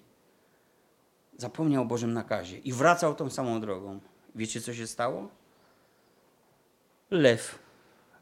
[1.38, 4.00] Zapomniał o Bożym nakazie i wracał tą samą drogą.
[4.36, 5.37] Wiecie, co się stało?
[7.12, 7.60] Lew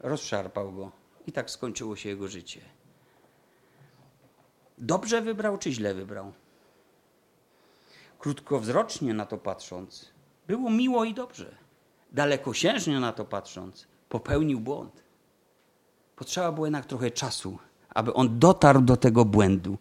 [0.00, 0.92] rozszarpał go
[1.26, 2.60] i tak skończyło się jego życie.
[4.78, 6.32] Dobrze wybrał, czy źle wybrał?
[8.18, 10.10] Krótkowzrocznie na to patrząc,
[10.46, 11.54] było miło i dobrze.
[12.12, 15.02] Dalekosiężnie na to patrząc, popełnił błąd.
[16.16, 17.58] Potrzeba było jednak trochę czasu,
[17.88, 19.78] aby on dotarł do tego błędu.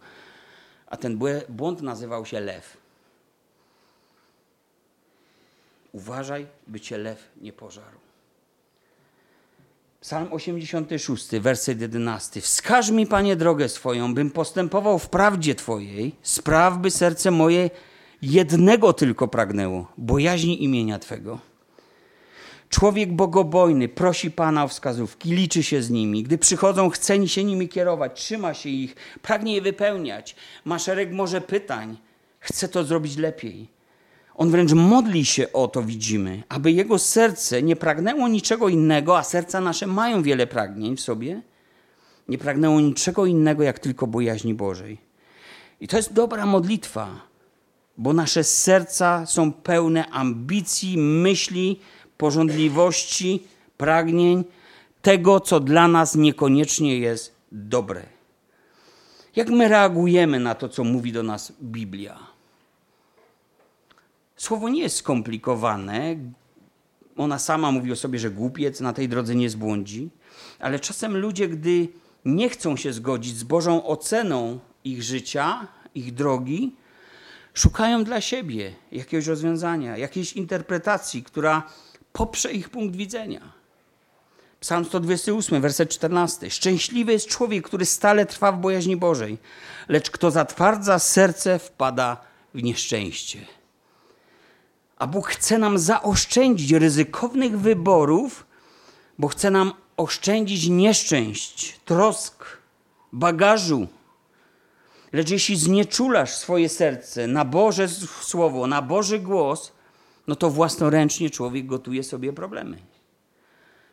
[0.87, 2.77] A ten błąd nazywał się lew.
[5.91, 8.04] Uważaj, by cię lew nie pożarł.
[10.05, 12.41] Psalm 86, werset 11.
[12.41, 16.15] Wskaż mi, Panie, drogę swoją, bym postępował w prawdzie Twojej.
[16.21, 17.69] Spraw, by serce moje
[18.21, 21.39] jednego tylko pragnęło, bojaźni imienia Twego.
[22.69, 26.23] Człowiek bogobojny prosi Pana o wskazówki, liczy się z nimi.
[26.23, 30.35] Gdy przychodzą, chce się nimi kierować, trzyma się ich, pragnie je wypełniać.
[30.65, 31.97] Ma szereg może pytań,
[32.39, 33.74] chce to zrobić lepiej.
[34.35, 39.23] On wręcz modli się o to, widzimy, aby jego serce nie pragnęło niczego innego, a
[39.23, 41.41] serca nasze mają wiele pragnień w sobie,
[42.27, 44.97] nie pragnęło niczego innego, jak tylko bojaźni Bożej.
[45.81, 47.07] I to jest dobra modlitwa,
[47.97, 51.79] bo nasze serca są pełne ambicji, myśli,
[52.17, 53.43] pożądliwości,
[53.77, 54.43] pragnień,
[55.01, 58.03] tego, co dla nas niekoniecznie jest dobre.
[59.35, 62.34] Jak my reagujemy na to, co mówi do nas Biblia?
[64.37, 66.15] Słowo nie jest skomplikowane.
[67.17, 70.09] Ona sama mówi o sobie, że głupiec na tej drodze nie zbłądzi,
[70.59, 71.87] ale czasem ludzie, gdy
[72.25, 76.75] nie chcą się zgodzić z Bożą oceną ich życia, ich drogi,
[77.53, 81.63] szukają dla siebie jakiegoś rozwiązania, jakiejś interpretacji, która
[82.13, 83.51] poprze ich punkt widzenia.
[84.59, 86.49] Psalm 128, werset 14.
[86.49, 89.37] Szczęśliwy jest człowiek, który stale trwa w bojaźni Bożej,
[89.87, 92.17] lecz kto zatwardza serce, wpada
[92.53, 93.39] w nieszczęście.
[94.97, 98.45] A Bóg chce nam zaoszczędzić ryzykownych wyborów,
[99.19, 102.45] bo chce nam oszczędzić nieszczęść, trosk,
[103.13, 103.87] bagażu.
[105.13, 107.87] Lecz jeśli znieczulasz swoje serce na Boże
[108.21, 109.71] Słowo, na Boży głos,
[110.27, 112.77] no to własnoręcznie człowiek gotuje sobie problemy.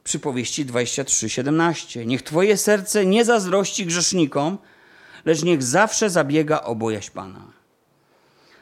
[0.05, 2.07] Przypowieści 23:17.
[2.07, 4.59] Niech Twoje serce nie zazdrości grzesznikom,
[5.25, 7.62] lecz niech zawsze zabiega o bojaźń Pana.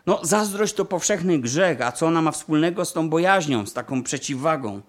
[0.07, 4.03] No, zazdrość to powszechny grzech, a co ona ma wspólnego z tą bojaźnią, z taką
[4.03, 4.81] przeciwwagą?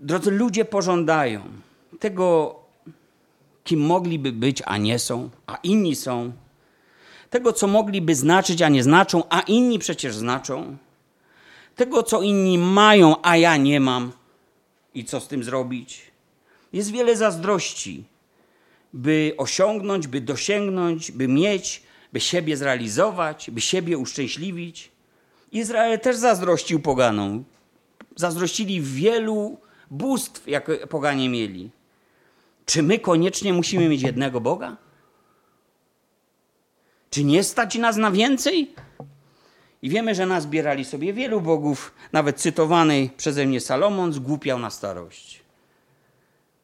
[0.00, 1.40] Drodzy ludzie pożądają
[2.00, 2.56] tego,
[3.64, 6.32] kim mogliby być, a nie są, a inni są.
[7.30, 10.76] Tego, co mogliby znaczyć, a nie znaczą, a inni przecież znaczą.
[11.76, 14.12] Tego, co inni mają, a ja nie mam.
[14.94, 16.02] I co z tym zrobić?
[16.72, 18.04] Jest wiele zazdrości,
[18.92, 21.82] by osiągnąć, by dosięgnąć, by mieć,
[22.14, 24.92] by siebie zrealizować, by siebie uszczęśliwić.
[25.52, 27.44] Izrael też zazdrościł poganom.
[28.16, 29.58] Zazdrościli wielu
[29.90, 31.70] bóstw, jak poganie mieli.
[32.66, 34.76] Czy my koniecznie musimy mieć jednego Boga?
[37.10, 38.74] Czy nie stać nas na więcej?
[39.82, 45.42] I wiemy, że nazbierali sobie wielu bogów, nawet cytowany przeze mnie Salomon zgłupiał na starość.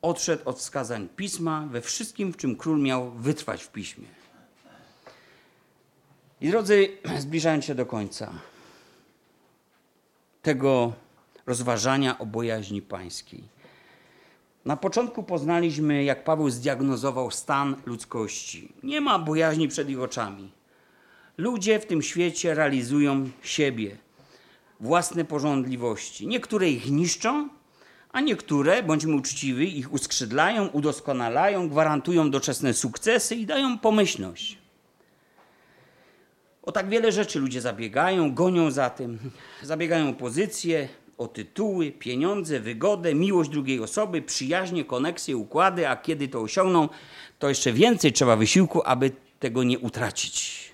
[0.03, 4.20] Odszedł od wskazań pisma we wszystkim, w czym król miał wytrwać w piśmie.
[6.41, 6.89] I drodzy,
[7.19, 8.33] zbliżając się do końca
[10.43, 10.93] tego
[11.47, 13.43] rozważania o bojaźni pańskiej.
[14.65, 18.73] Na początku poznaliśmy, jak Paweł zdiagnozował stan ludzkości.
[18.83, 20.51] Nie ma bojaźni przed ich oczami.
[21.39, 23.97] Ludzie w tym świecie realizują siebie,
[24.81, 26.27] własne porządliwości.
[26.27, 27.49] Niektóre ich niszczą,
[28.13, 34.60] a niektóre, bądźmy uczciwi, ich uskrzydlają, udoskonalają, gwarantują doczesne sukcesy i dają pomyślność.
[36.71, 39.19] O tak wiele rzeczy ludzie zabiegają, gonią za tym.
[39.63, 46.29] Zabiegają o pozycję, o tytuły, pieniądze, wygodę, miłość drugiej osoby, przyjaźnie, koneksje, układy, a kiedy
[46.29, 46.89] to osiągną,
[47.39, 49.11] to jeszcze więcej trzeba wysiłku, aby
[49.41, 50.73] tego nie utracić.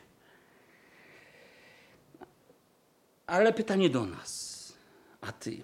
[3.26, 4.72] Ale pytanie do nas.
[5.20, 5.62] A ty,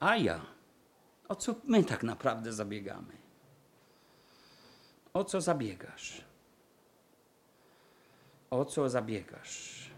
[0.00, 0.40] a ja,
[1.28, 3.12] o co my tak naprawdę zabiegamy?
[5.14, 6.23] O co zabiegasz?
[8.54, 9.90] O co zabiegasz?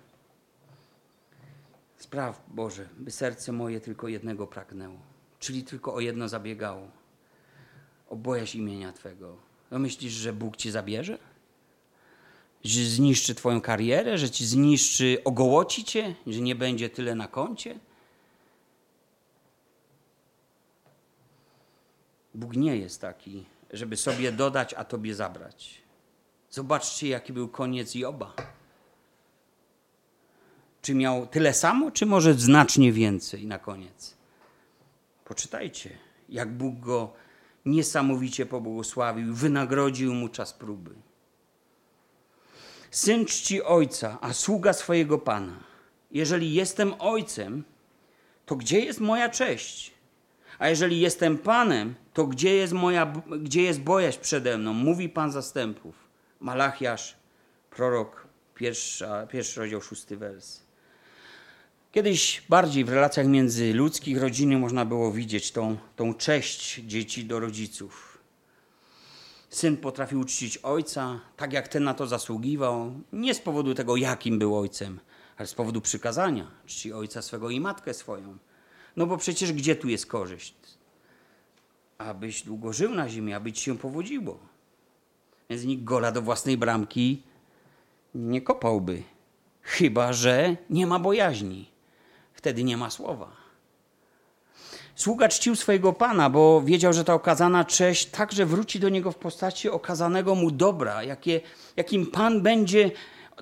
[1.96, 4.96] Spraw, Boże, by serce moje tylko jednego pragnęło,
[5.40, 6.88] czyli tylko o jedno zabiegało.
[8.08, 9.36] O bojaźń imienia Twego.
[9.70, 11.18] No myślisz, że Bóg Ci zabierze?
[12.64, 14.18] Że zniszczy Twoją karierę?
[14.18, 16.14] Że Ci zniszczy, ogołoci Cię?
[16.26, 17.78] Że nie będzie tyle na koncie?
[22.34, 25.85] Bóg nie jest taki, żeby sobie dodać, a Tobie zabrać.
[26.56, 28.34] Zobaczcie, jaki był koniec Joba.
[30.82, 34.16] Czy miał tyle samo, czy może znacznie więcej na koniec?
[35.24, 35.90] Poczytajcie,
[36.28, 37.12] jak Bóg go
[37.66, 40.90] niesamowicie pobłogosławił, wynagrodził mu czas próby.
[42.90, 45.60] Syn czci ojca, a sługa swojego pana.
[46.10, 47.64] Jeżeli jestem ojcem,
[48.46, 49.94] to gdzie jest moja cześć?
[50.58, 54.72] A jeżeli jestem panem, to gdzie jest, moja, gdzie jest bojaźń przede mną?
[54.72, 56.05] Mówi pan zastępów.
[56.40, 57.16] Malachiasz,
[57.70, 60.60] prorok, pierwszy, pierwszy rozdział, szósty wers.
[61.92, 68.18] Kiedyś bardziej w relacjach międzyludzkich, rodziny można było widzieć tą, tą cześć dzieci do rodziców.
[69.50, 74.38] Syn potrafił uczcić ojca, tak jak ten na to zasługiwał, nie z powodu tego, jakim
[74.38, 75.00] był ojcem,
[75.36, 76.50] ale z powodu przykazania.
[76.66, 78.38] Czci ojca swego i matkę swoją.
[78.96, 80.54] No bo przecież gdzie tu jest korzyść?
[81.98, 84.38] Abyś długo żył na ziemi, aby ci się powodziło.
[85.50, 87.22] Więc nikt gola do własnej bramki
[88.14, 89.02] nie kopałby.
[89.62, 91.76] Chyba, że nie ma bojaźni
[92.46, 93.28] wtedy nie ma słowa.
[94.94, 99.16] Sługa czcił swojego pana, bo wiedział, że ta okazana cześć także wróci do niego w
[99.16, 101.40] postaci okazanego mu dobra, jakie,
[101.76, 102.90] jakim pan będzie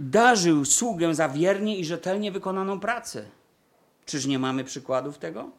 [0.00, 3.24] darzył sługę za wiernie i rzetelnie wykonaną pracę.
[4.06, 5.50] Czyż nie mamy przykładów tego?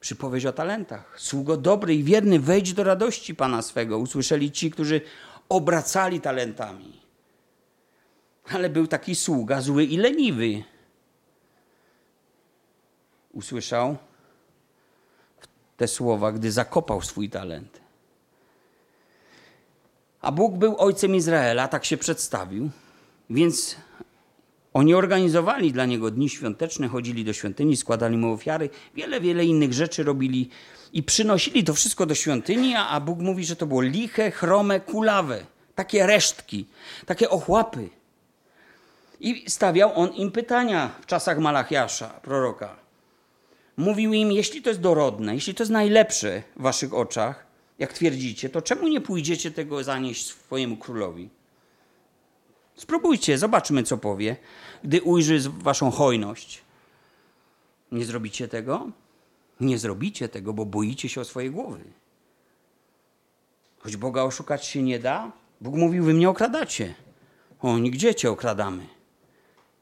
[0.00, 1.14] Przypowieść o talentach.
[1.20, 3.98] Sługo dobry i wierny, wejdź do radości pana swego.
[3.98, 5.00] Usłyszeli ci, którzy
[5.48, 7.00] obracali talentami.
[8.52, 10.64] Ale był taki sługa zły i leniwy
[13.32, 13.96] usłyszał
[15.76, 17.80] te słowa, gdy zakopał swój talent.
[20.20, 22.70] A Bóg był ojcem Izraela, tak się przedstawił,
[23.30, 23.76] więc
[24.72, 29.72] oni organizowali dla niego dni świąteczne, chodzili do świątyni, składali mu ofiary, wiele, wiele innych
[29.72, 30.50] rzeczy robili
[30.94, 35.46] i przynosili to wszystko do świątyni, a Bóg mówi, że to było liche, chrome, kulawe,
[35.74, 36.66] takie resztki,
[37.06, 37.88] takie ochłapy.
[39.20, 42.76] I stawiał on im pytania w czasach Malachiasza, proroka.
[43.76, 47.46] Mówił im, jeśli to jest dorodne, jeśli to jest najlepsze w waszych oczach,
[47.78, 51.28] jak twierdzicie, to czemu nie pójdziecie tego zanieść swojemu królowi?
[52.76, 54.36] Spróbujcie, zobaczmy, co powie,
[54.84, 56.62] gdy ujrzy waszą hojność.
[57.92, 58.90] Nie zrobicie tego?
[59.60, 61.80] Nie zrobicie tego, bo boicie się o swoje głowy.
[63.78, 66.94] Choć Boga oszukać się nie da, Bóg mówił, wy mnie okradacie.
[67.60, 68.86] O, nigdzie cię okradamy.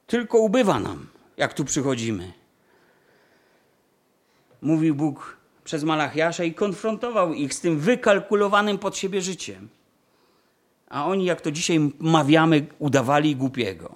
[0.06, 1.06] Tylko ubywa nam,
[1.36, 2.32] jak tu przychodzimy
[4.62, 9.68] mówił Bóg przez Malachiasza i konfrontował ich z tym wykalkulowanym pod siebie życiem.
[10.88, 13.94] A oni, jak to dzisiaj mawiamy, udawali głupiego.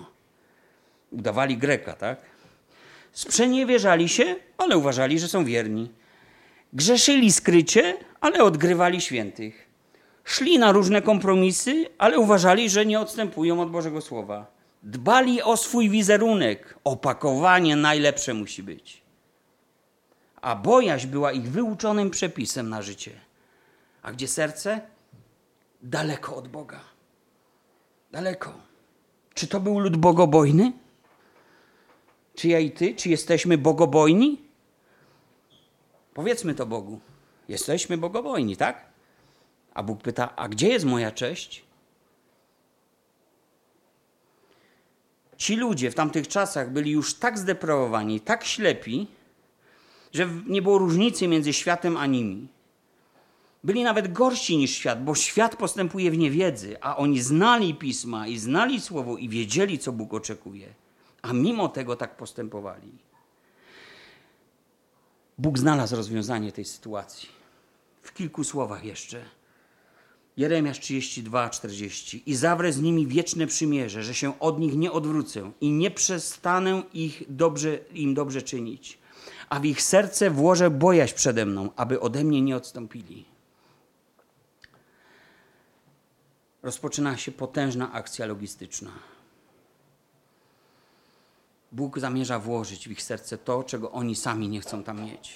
[1.10, 2.18] Udawali Greka, tak?
[3.16, 5.90] Sprzeniewierzali się, ale uważali, że są wierni.
[6.72, 9.66] Grzeszyli skrycie, ale odgrywali świętych.
[10.24, 14.46] Szli na różne kompromisy, ale uważali, że nie odstępują od Bożego Słowa.
[14.82, 16.78] Dbali o swój wizerunek.
[16.84, 19.06] Opakowanie najlepsze musi być
[20.46, 23.10] a bojaźń była ich wyuczonym przepisem na życie.
[24.02, 24.80] A gdzie serce?
[25.82, 26.80] Daleko od Boga.
[28.12, 28.52] Daleko.
[29.34, 30.72] Czy to był lud bogobojny?
[32.36, 32.94] Czy ja i ty?
[32.94, 34.42] Czy jesteśmy bogobojni?
[36.14, 37.00] Powiedzmy to Bogu.
[37.48, 38.84] Jesteśmy bogobojni, tak?
[39.74, 41.64] A Bóg pyta: A gdzie jest moja cześć?
[45.36, 49.06] Ci ludzie w tamtych czasach byli już tak zdeprawowani, tak ślepi,
[50.12, 52.48] że nie było różnicy między światem a nimi.
[53.64, 58.38] Byli nawet gorsi niż świat, bo świat postępuje w niewiedzy, a oni znali pisma i
[58.38, 60.74] znali słowo i wiedzieli, co Bóg oczekuje,
[61.26, 62.92] a mimo tego tak postępowali.
[65.38, 67.28] Bóg znalazł rozwiązanie tej sytuacji.
[68.02, 69.22] W kilku słowach jeszcze.
[70.36, 72.22] Jeremiasz 32, 40.
[72.30, 76.82] I zawrę z nimi wieczne przymierze, że się od nich nie odwrócę i nie przestanę
[76.94, 78.98] ich dobrze, im dobrze czynić.
[79.48, 83.24] A w ich serce włożę bojaźń przede mną, aby ode mnie nie odstąpili.
[86.62, 89.15] Rozpoczyna się potężna akcja logistyczna.
[91.72, 95.34] Bóg zamierza włożyć w ich serce to, czego oni sami nie chcą tam mieć.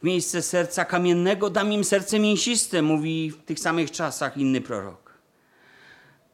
[0.00, 5.12] W miejsce serca kamiennego dam im serce mięsiste, mówi w tych samych czasach inny prorok.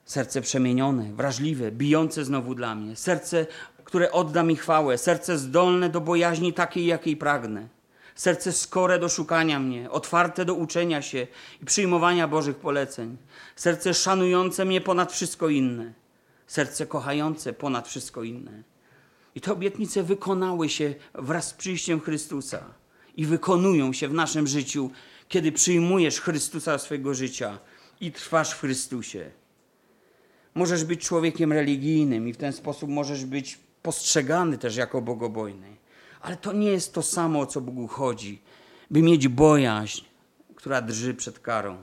[0.04, 2.96] Serce przemienione, wrażliwe, bijące znowu dla mnie.
[2.96, 3.46] Serce,
[3.84, 4.98] które odda mi chwałę.
[4.98, 7.68] Serce zdolne do bojaźni takiej, jakiej pragnę.
[8.14, 11.26] Serce skore do szukania mnie, otwarte do uczenia się
[11.62, 13.16] i przyjmowania Bożych poleceń.
[13.56, 15.92] Serce szanujące mnie ponad wszystko inne.
[16.46, 18.73] Serce kochające ponad wszystko inne.
[19.34, 22.64] I te obietnice wykonały się wraz z przyjściem Chrystusa
[23.16, 24.90] i wykonują się w naszym życiu,
[25.28, 27.58] kiedy przyjmujesz Chrystusa swojego życia
[28.00, 29.30] i trwasz w Chrystusie.
[30.54, 35.76] Możesz być człowiekiem religijnym i w ten sposób możesz być postrzegany też jako bogobojny.
[36.20, 38.42] Ale to nie jest to samo, o co Bogu chodzi,
[38.90, 40.04] by mieć bojaźń,
[40.54, 41.76] która drży przed karą.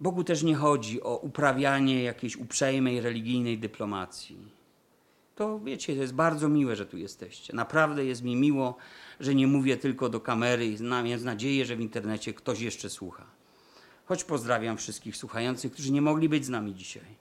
[0.00, 4.55] Bogu też nie chodzi o uprawianie jakiejś uprzejmej religijnej dyplomacji.
[5.36, 7.54] To wiecie, to jest bardzo miłe, że tu jesteście.
[7.54, 8.76] Naprawdę jest mi miło,
[9.20, 13.24] że nie mówię tylko do kamery i mam nadzieję, że w internecie ktoś jeszcze słucha.
[14.04, 17.16] Choć pozdrawiam wszystkich słuchających, którzy nie mogli być z nami dzisiaj.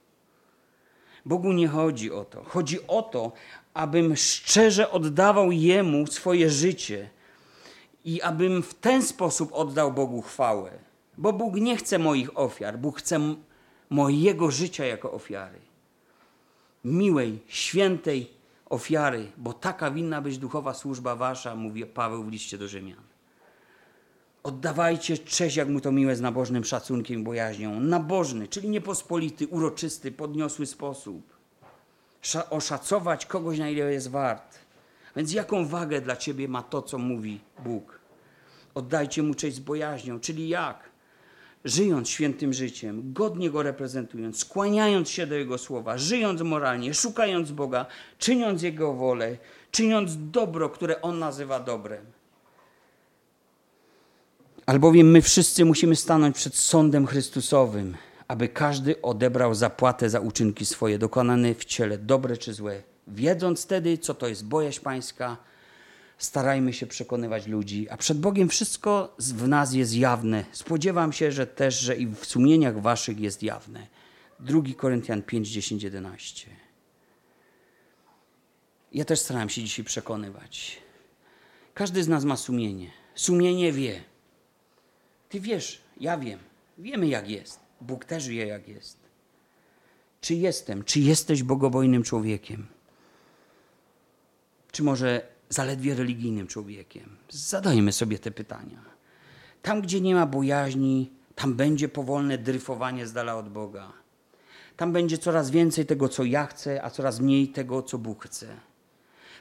[1.26, 2.44] Bogu nie chodzi o to.
[2.44, 3.32] Chodzi o to,
[3.74, 7.10] abym szczerze oddawał Jemu swoje życie
[8.06, 10.72] i abym w ten sposób oddał Bogu chwałę.
[11.18, 13.36] Bo Bóg nie chce moich ofiar, Bóg chce
[13.90, 15.65] mojego życia jako ofiary.
[16.86, 18.30] Miłej, świętej
[18.70, 23.04] ofiary, bo taka winna być duchowa służba wasza, mówi Paweł w liście do Rzymian.
[24.44, 27.80] Oddawajcie cześć, jak mu to miłe, z nabożnym szacunkiem i bojaźnią.
[27.80, 31.36] Nabożny, czyli niepospolity, uroczysty, podniosły sposób.
[32.50, 34.60] oszacować kogoś, na ile jest wart.
[35.16, 38.00] Więc jaką wagę dla ciebie ma to, co mówi Bóg?
[38.76, 40.95] Oddajcie mu cześć z bojaźnią, czyli jak?
[41.66, 47.86] Żyjąc świętym życiem, godnie go reprezentując, skłaniając się do Jego słowa, żyjąc moralnie, szukając Boga,
[48.20, 49.38] czyniąc Jego wolę,
[49.72, 52.06] czyniąc dobro, które On nazywa dobrem.
[54.66, 57.96] Albowiem my wszyscy musimy stanąć przed sądem Chrystusowym,
[58.28, 62.82] aby każdy odebrał zapłatę za uczynki swoje, dokonane w ciele, dobre czy złe.
[63.08, 65.38] Wiedząc wtedy, co to jest bojaźń pańska,
[66.18, 70.46] starajmy się przekonywać ludzi, a przed Bogiem wszystko w nas jest jawne.
[70.52, 73.88] Spodziewam się, że też, że i w sumieniach waszych jest jawne.
[74.40, 76.48] 2 Koryntian 5, 10, 11.
[78.94, 80.82] Ja też starałem się dzisiaj przekonywać.
[81.74, 82.92] Każdy z nas ma sumienie.
[83.16, 84.04] Sumienie wie.
[85.30, 86.40] Ty wiesz, ja wiem.
[86.78, 87.60] Wiemy jak jest.
[87.82, 88.98] Bóg też wie jak jest.
[90.22, 92.68] Czy jestem, czy jesteś bogobojnym człowiekiem?
[94.72, 97.18] Czy może zaledwie religijnym człowiekiem?
[97.30, 98.80] Zadajmy sobie te pytania.
[99.62, 103.92] Tam, gdzie nie ma bojaźni, tam będzie powolne dryfowanie z dala od Boga.
[104.78, 108.48] Tam będzie coraz więcej tego, co ja chcę, a coraz mniej tego, co Bóg chce.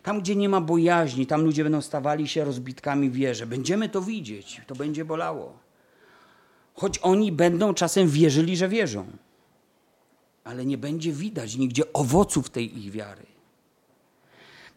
[0.03, 3.47] Tam, gdzie nie ma bojaźni, tam ludzie będą stawali się rozbitkami wierze.
[3.47, 5.65] Będziemy to widzieć, to będzie bolało
[6.75, 9.07] choć oni będą czasem wierzyli, że wierzą.
[10.45, 13.27] Ale nie będzie widać nigdzie owoców tej ich wiary.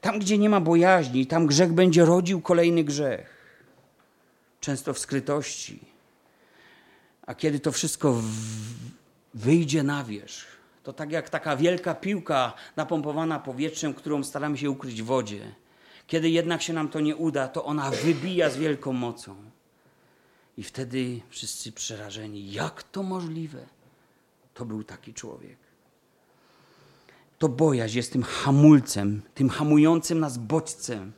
[0.02, 3.38] Tam, gdzie nie ma bojaźni, tam grzech będzie rodził kolejny grzech.
[4.60, 5.80] Często w skrytości.
[7.26, 8.22] A kiedy to wszystko
[9.34, 10.48] wyjdzie na wierzch,
[10.84, 15.56] to tak jak taka wielka piłka napompowana powietrzem, którą staramy się ukryć w wodzie.
[16.08, 19.36] Kiedy jednak się nam to nie uda, to ona wybija z wielką mocą.
[20.58, 23.66] I wtedy wszyscy przerażeni, jak to możliwe?
[24.54, 25.67] To był taki człowiek.
[27.38, 31.12] To bojaźń jest tym hamulcem, tym hamującym nas bodźcem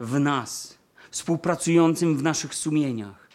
[0.00, 0.78] w nas,
[1.10, 3.28] współpracującym w naszych sumieniach,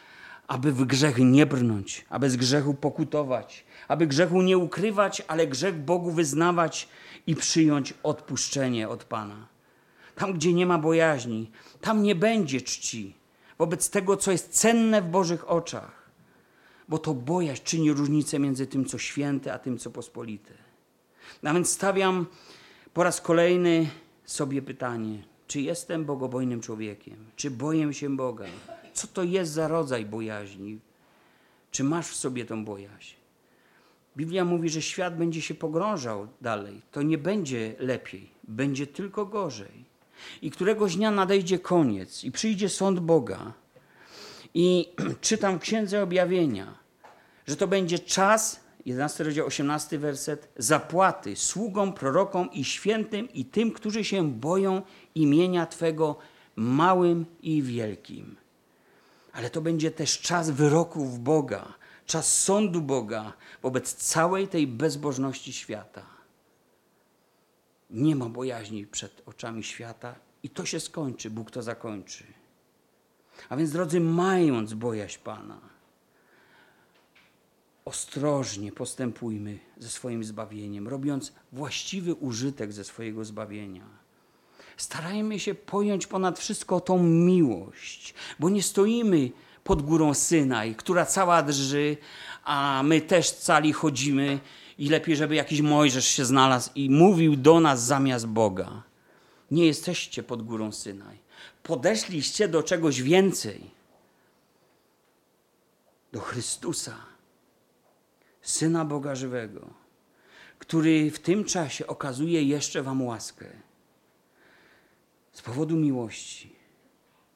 [0.47, 5.83] aby w grzech nie brnąć, aby z grzechu pokutować, aby grzechu nie ukrywać, ale grzech
[5.83, 6.89] Bogu wyznawać
[7.27, 9.47] i przyjąć odpuszczenie od Pana.
[10.15, 13.15] Tam, gdzie nie ma bojaźni, tam nie będzie czci
[13.57, 16.09] wobec tego, co jest cenne w Bożych oczach,
[16.89, 20.68] bo to bojaźń czyni różnicę między tym, co święte, a tym, co pospolite.
[21.43, 22.25] No więc stawiam
[22.93, 23.89] po raz kolejny
[24.25, 27.15] sobie pytanie, czy jestem bogobojnym człowiekiem?
[27.35, 28.45] Czy boję się Boga?
[28.93, 30.79] Co to jest za rodzaj bojaźni?
[31.71, 33.15] Czy masz w sobie tą bojaźń?
[34.17, 36.81] Biblia mówi, że świat będzie się pogrążał dalej.
[36.91, 39.85] To nie będzie lepiej, będzie tylko gorzej.
[40.41, 43.53] I któregoś dnia nadejdzie koniec i przyjdzie sąd Boga.
[44.53, 44.89] I
[45.21, 46.77] czytam Księdze Objawienia,
[47.47, 53.71] że to będzie czas, 11 rozdział, 18 werset, zapłaty sługom, prorokom i świętym i tym,
[53.71, 54.81] którzy się boją
[55.15, 56.17] imienia Twego,
[56.55, 58.35] małym i wielkim.
[59.33, 61.73] Ale to będzie też czas wyroków Boga,
[62.05, 66.05] czas sądu Boga wobec całej tej bezbożności świata.
[67.89, 72.23] Nie ma bojaźni przed oczami świata i to się skończy, Bóg to zakończy.
[73.49, 75.59] A więc, drodzy, mając bojaźń Pana,
[77.89, 83.85] ostrożnie postępujmy ze swoim zbawieniem, robiąc właściwy użytek ze swojego zbawienia.
[84.77, 89.31] Starajmy się pojąć ponad wszystko tą miłość, bo nie stoimy
[89.63, 91.97] pod górą Synaj, która cała drży,
[92.43, 94.39] a my też cali chodzimy
[94.77, 98.83] i lepiej, żeby jakiś Mojżesz się znalazł i mówił do nas zamiast Boga.
[99.51, 101.17] Nie jesteście pod górą Synaj.
[101.63, 103.71] Podeszliście do czegoś więcej.
[106.11, 107.08] Do Chrystusa,
[108.49, 109.67] Syna Boga żywego,
[110.59, 113.45] który w tym czasie okazuje jeszcze Wam łaskę
[115.33, 116.55] z powodu miłości,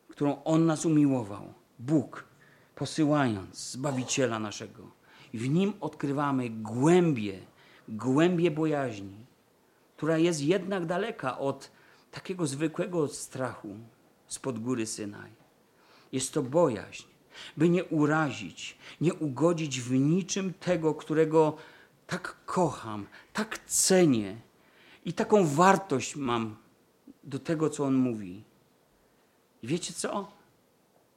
[0.09, 1.53] którą On nas umiłował.
[1.80, 2.26] Bóg,
[2.76, 4.91] posyłając Zbawiciela naszego.
[5.34, 7.39] I w Nim odkrywamy głębie,
[7.88, 9.26] głębie bojaźni,
[9.97, 11.72] która jest jednak daleka od
[12.11, 13.76] takiego zwykłego strachu
[14.28, 15.32] spod góry Synaj.
[16.11, 17.12] Jest to bojaźń,
[17.58, 21.58] by nie urazić, nie ugodzić w niczym tego, którego
[22.08, 24.38] tak kocham, tak cenię
[25.06, 26.56] i taką wartość mam
[27.24, 28.44] do tego, co on mówi.
[29.64, 30.32] I wiecie co?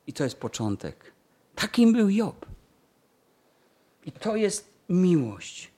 [0.06, 1.12] I to jest początek.
[1.54, 2.46] Takim był Job.
[4.06, 5.70] I to jest miłość,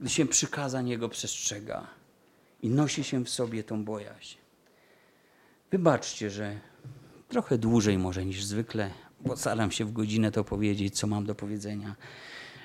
[0.00, 1.86] gdy się przykazań Jego przestrzega
[2.62, 4.36] i nosi się w sobie tą bojaźń.
[5.70, 6.60] Wybaczcie, że
[7.28, 8.90] trochę dłużej może niż zwykle,
[9.26, 11.96] bo staram się w godzinę to powiedzieć, co mam do powiedzenia,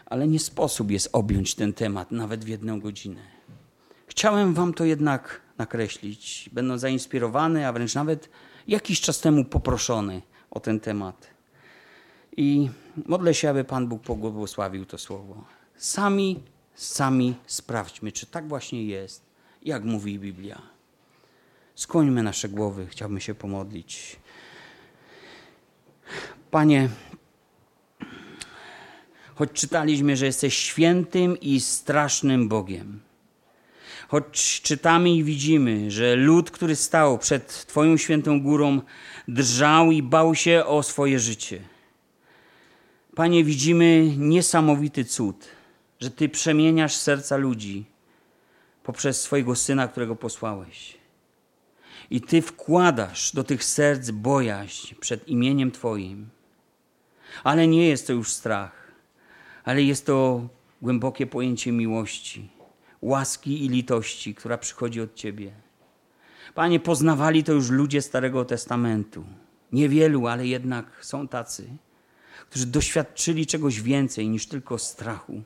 [0.06, 3.22] ale nie sposób jest objąć ten temat nawet w jedną godzinę.
[4.08, 8.30] Chciałem Wam to jednak nakreślić, będąc zainspirowany, a wręcz nawet
[8.68, 11.28] jakiś czas temu poproszony o ten temat.
[12.38, 12.70] I
[13.06, 15.46] modlę się, aby Pan Bóg pobłogosławił to słowo.
[15.78, 16.44] Sami,
[16.76, 19.22] sami sprawdźmy, czy tak właśnie jest,
[19.62, 20.62] jak mówi Biblia.
[21.76, 24.20] Skłońmy nasze głowy, chciałbym się pomodlić.
[26.52, 26.90] Panie,
[29.36, 33.00] choć czytaliśmy, że jesteś świętym i strasznym Bogiem,
[34.08, 38.82] choć czytamy i widzimy, że lud, który stał przed Twoją świętą górą,
[39.28, 41.62] drżał i bał się o swoje życie.
[43.16, 45.46] Panie, widzimy niesamowity cud,
[46.00, 47.86] że Ty przemieniasz serca ludzi
[48.84, 50.98] poprzez swojego Syna, którego posłałeś.
[52.10, 56.35] I Ty wkładasz do tych serc bojaźń przed imieniem Twoim.
[57.44, 58.92] Ale nie jest to już strach,
[59.64, 60.48] ale jest to
[60.82, 62.50] głębokie pojęcie miłości,
[63.02, 65.52] łaski i litości, która przychodzi od Ciebie.
[66.54, 69.26] Panie, poznawali to już ludzie Starego Testamentu.
[69.72, 71.68] Niewielu, ale jednak są tacy,
[72.50, 75.42] którzy doświadczyli czegoś więcej niż tylko strachu.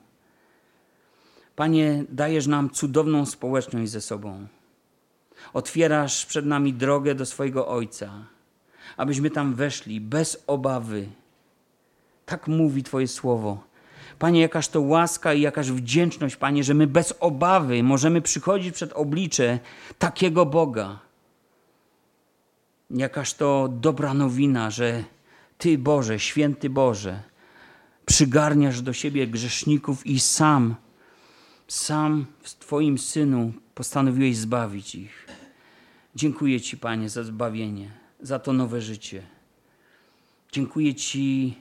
[1.56, 4.46] Panie, dajesz nam cudowną społeczność ze sobą.
[5.52, 8.26] Otwierasz przed nami drogę do swojego Ojca,
[8.96, 11.06] abyśmy tam weszli bez obawy.
[12.30, 13.62] Tak mówi Twoje słowo.
[14.18, 18.92] Panie, jakaż to łaska i jakaż wdzięczność, Panie, że my bez obawy możemy przychodzić przed
[18.92, 19.58] oblicze
[19.98, 20.98] takiego Boga.
[22.90, 25.04] Jakaż to dobra nowina, że
[25.58, 27.22] Ty, Boże, święty Boże,
[28.06, 30.74] przygarniasz do siebie grzeszników i sam,
[31.68, 35.26] sam w Twoim Synu postanowiłeś zbawić ich.
[36.14, 37.90] Dziękuję Ci, Panie, za zbawienie,
[38.20, 39.22] za to nowe życie.
[40.52, 41.54] Dziękuję Ci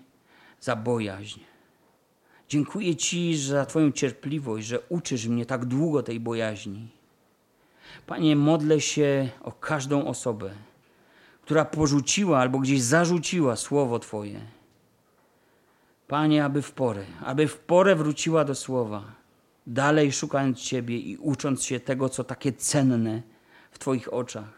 [0.62, 1.40] za bojaźń.
[2.50, 6.88] Dziękuję Ci za Twoją cierpliwość, że uczysz mnie tak długo tej bojaźni.
[8.08, 10.52] Panie, modlę się o każdą osobę,
[11.42, 14.42] która porzuciła albo gdzieś zarzuciła słowo Twoje.
[16.08, 19.04] Panie, aby w porę, aby w porę wróciła do słowa,
[19.68, 23.22] dalej szukając Ciebie i ucząc się tego, co takie cenne
[23.72, 24.54] w Twoich oczach.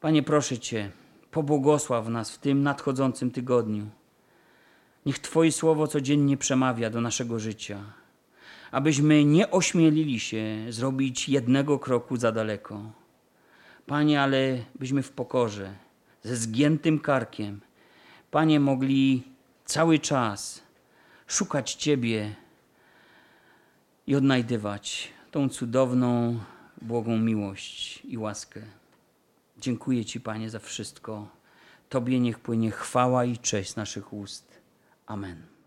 [0.00, 0.90] Panie, proszę Cię,
[1.30, 3.86] pobłogosław nas w tym nadchodzącym tygodniu.
[5.08, 7.78] Niech Twoje słowo codziennie przemawia do naszego życia,
[8.70, 12.92] abyśmy nie ośmielili się zrobić jednego kroku za daleko.
[13.86, 15.74] Panie, ale byśmy w pokorze,
[16.22, 17.60] ze zgiętym karkiem,
[18.30, 19.22] Panie, mogli
[19.64, 20.62] cały czas
[21.26, 22.34] szukać Ciebie
[24.06, 26.40] i odnajdywać tą cudowną,
[26.82, 28.62] błogą miłość i łaskę.
[29.58, 31.28] Dziękuję Ci, Panie, za wszystko.
[31.88, 34.47] Tobie niech płynie chwała i cześć naszych ust.
[35.08, 35.57] Amen.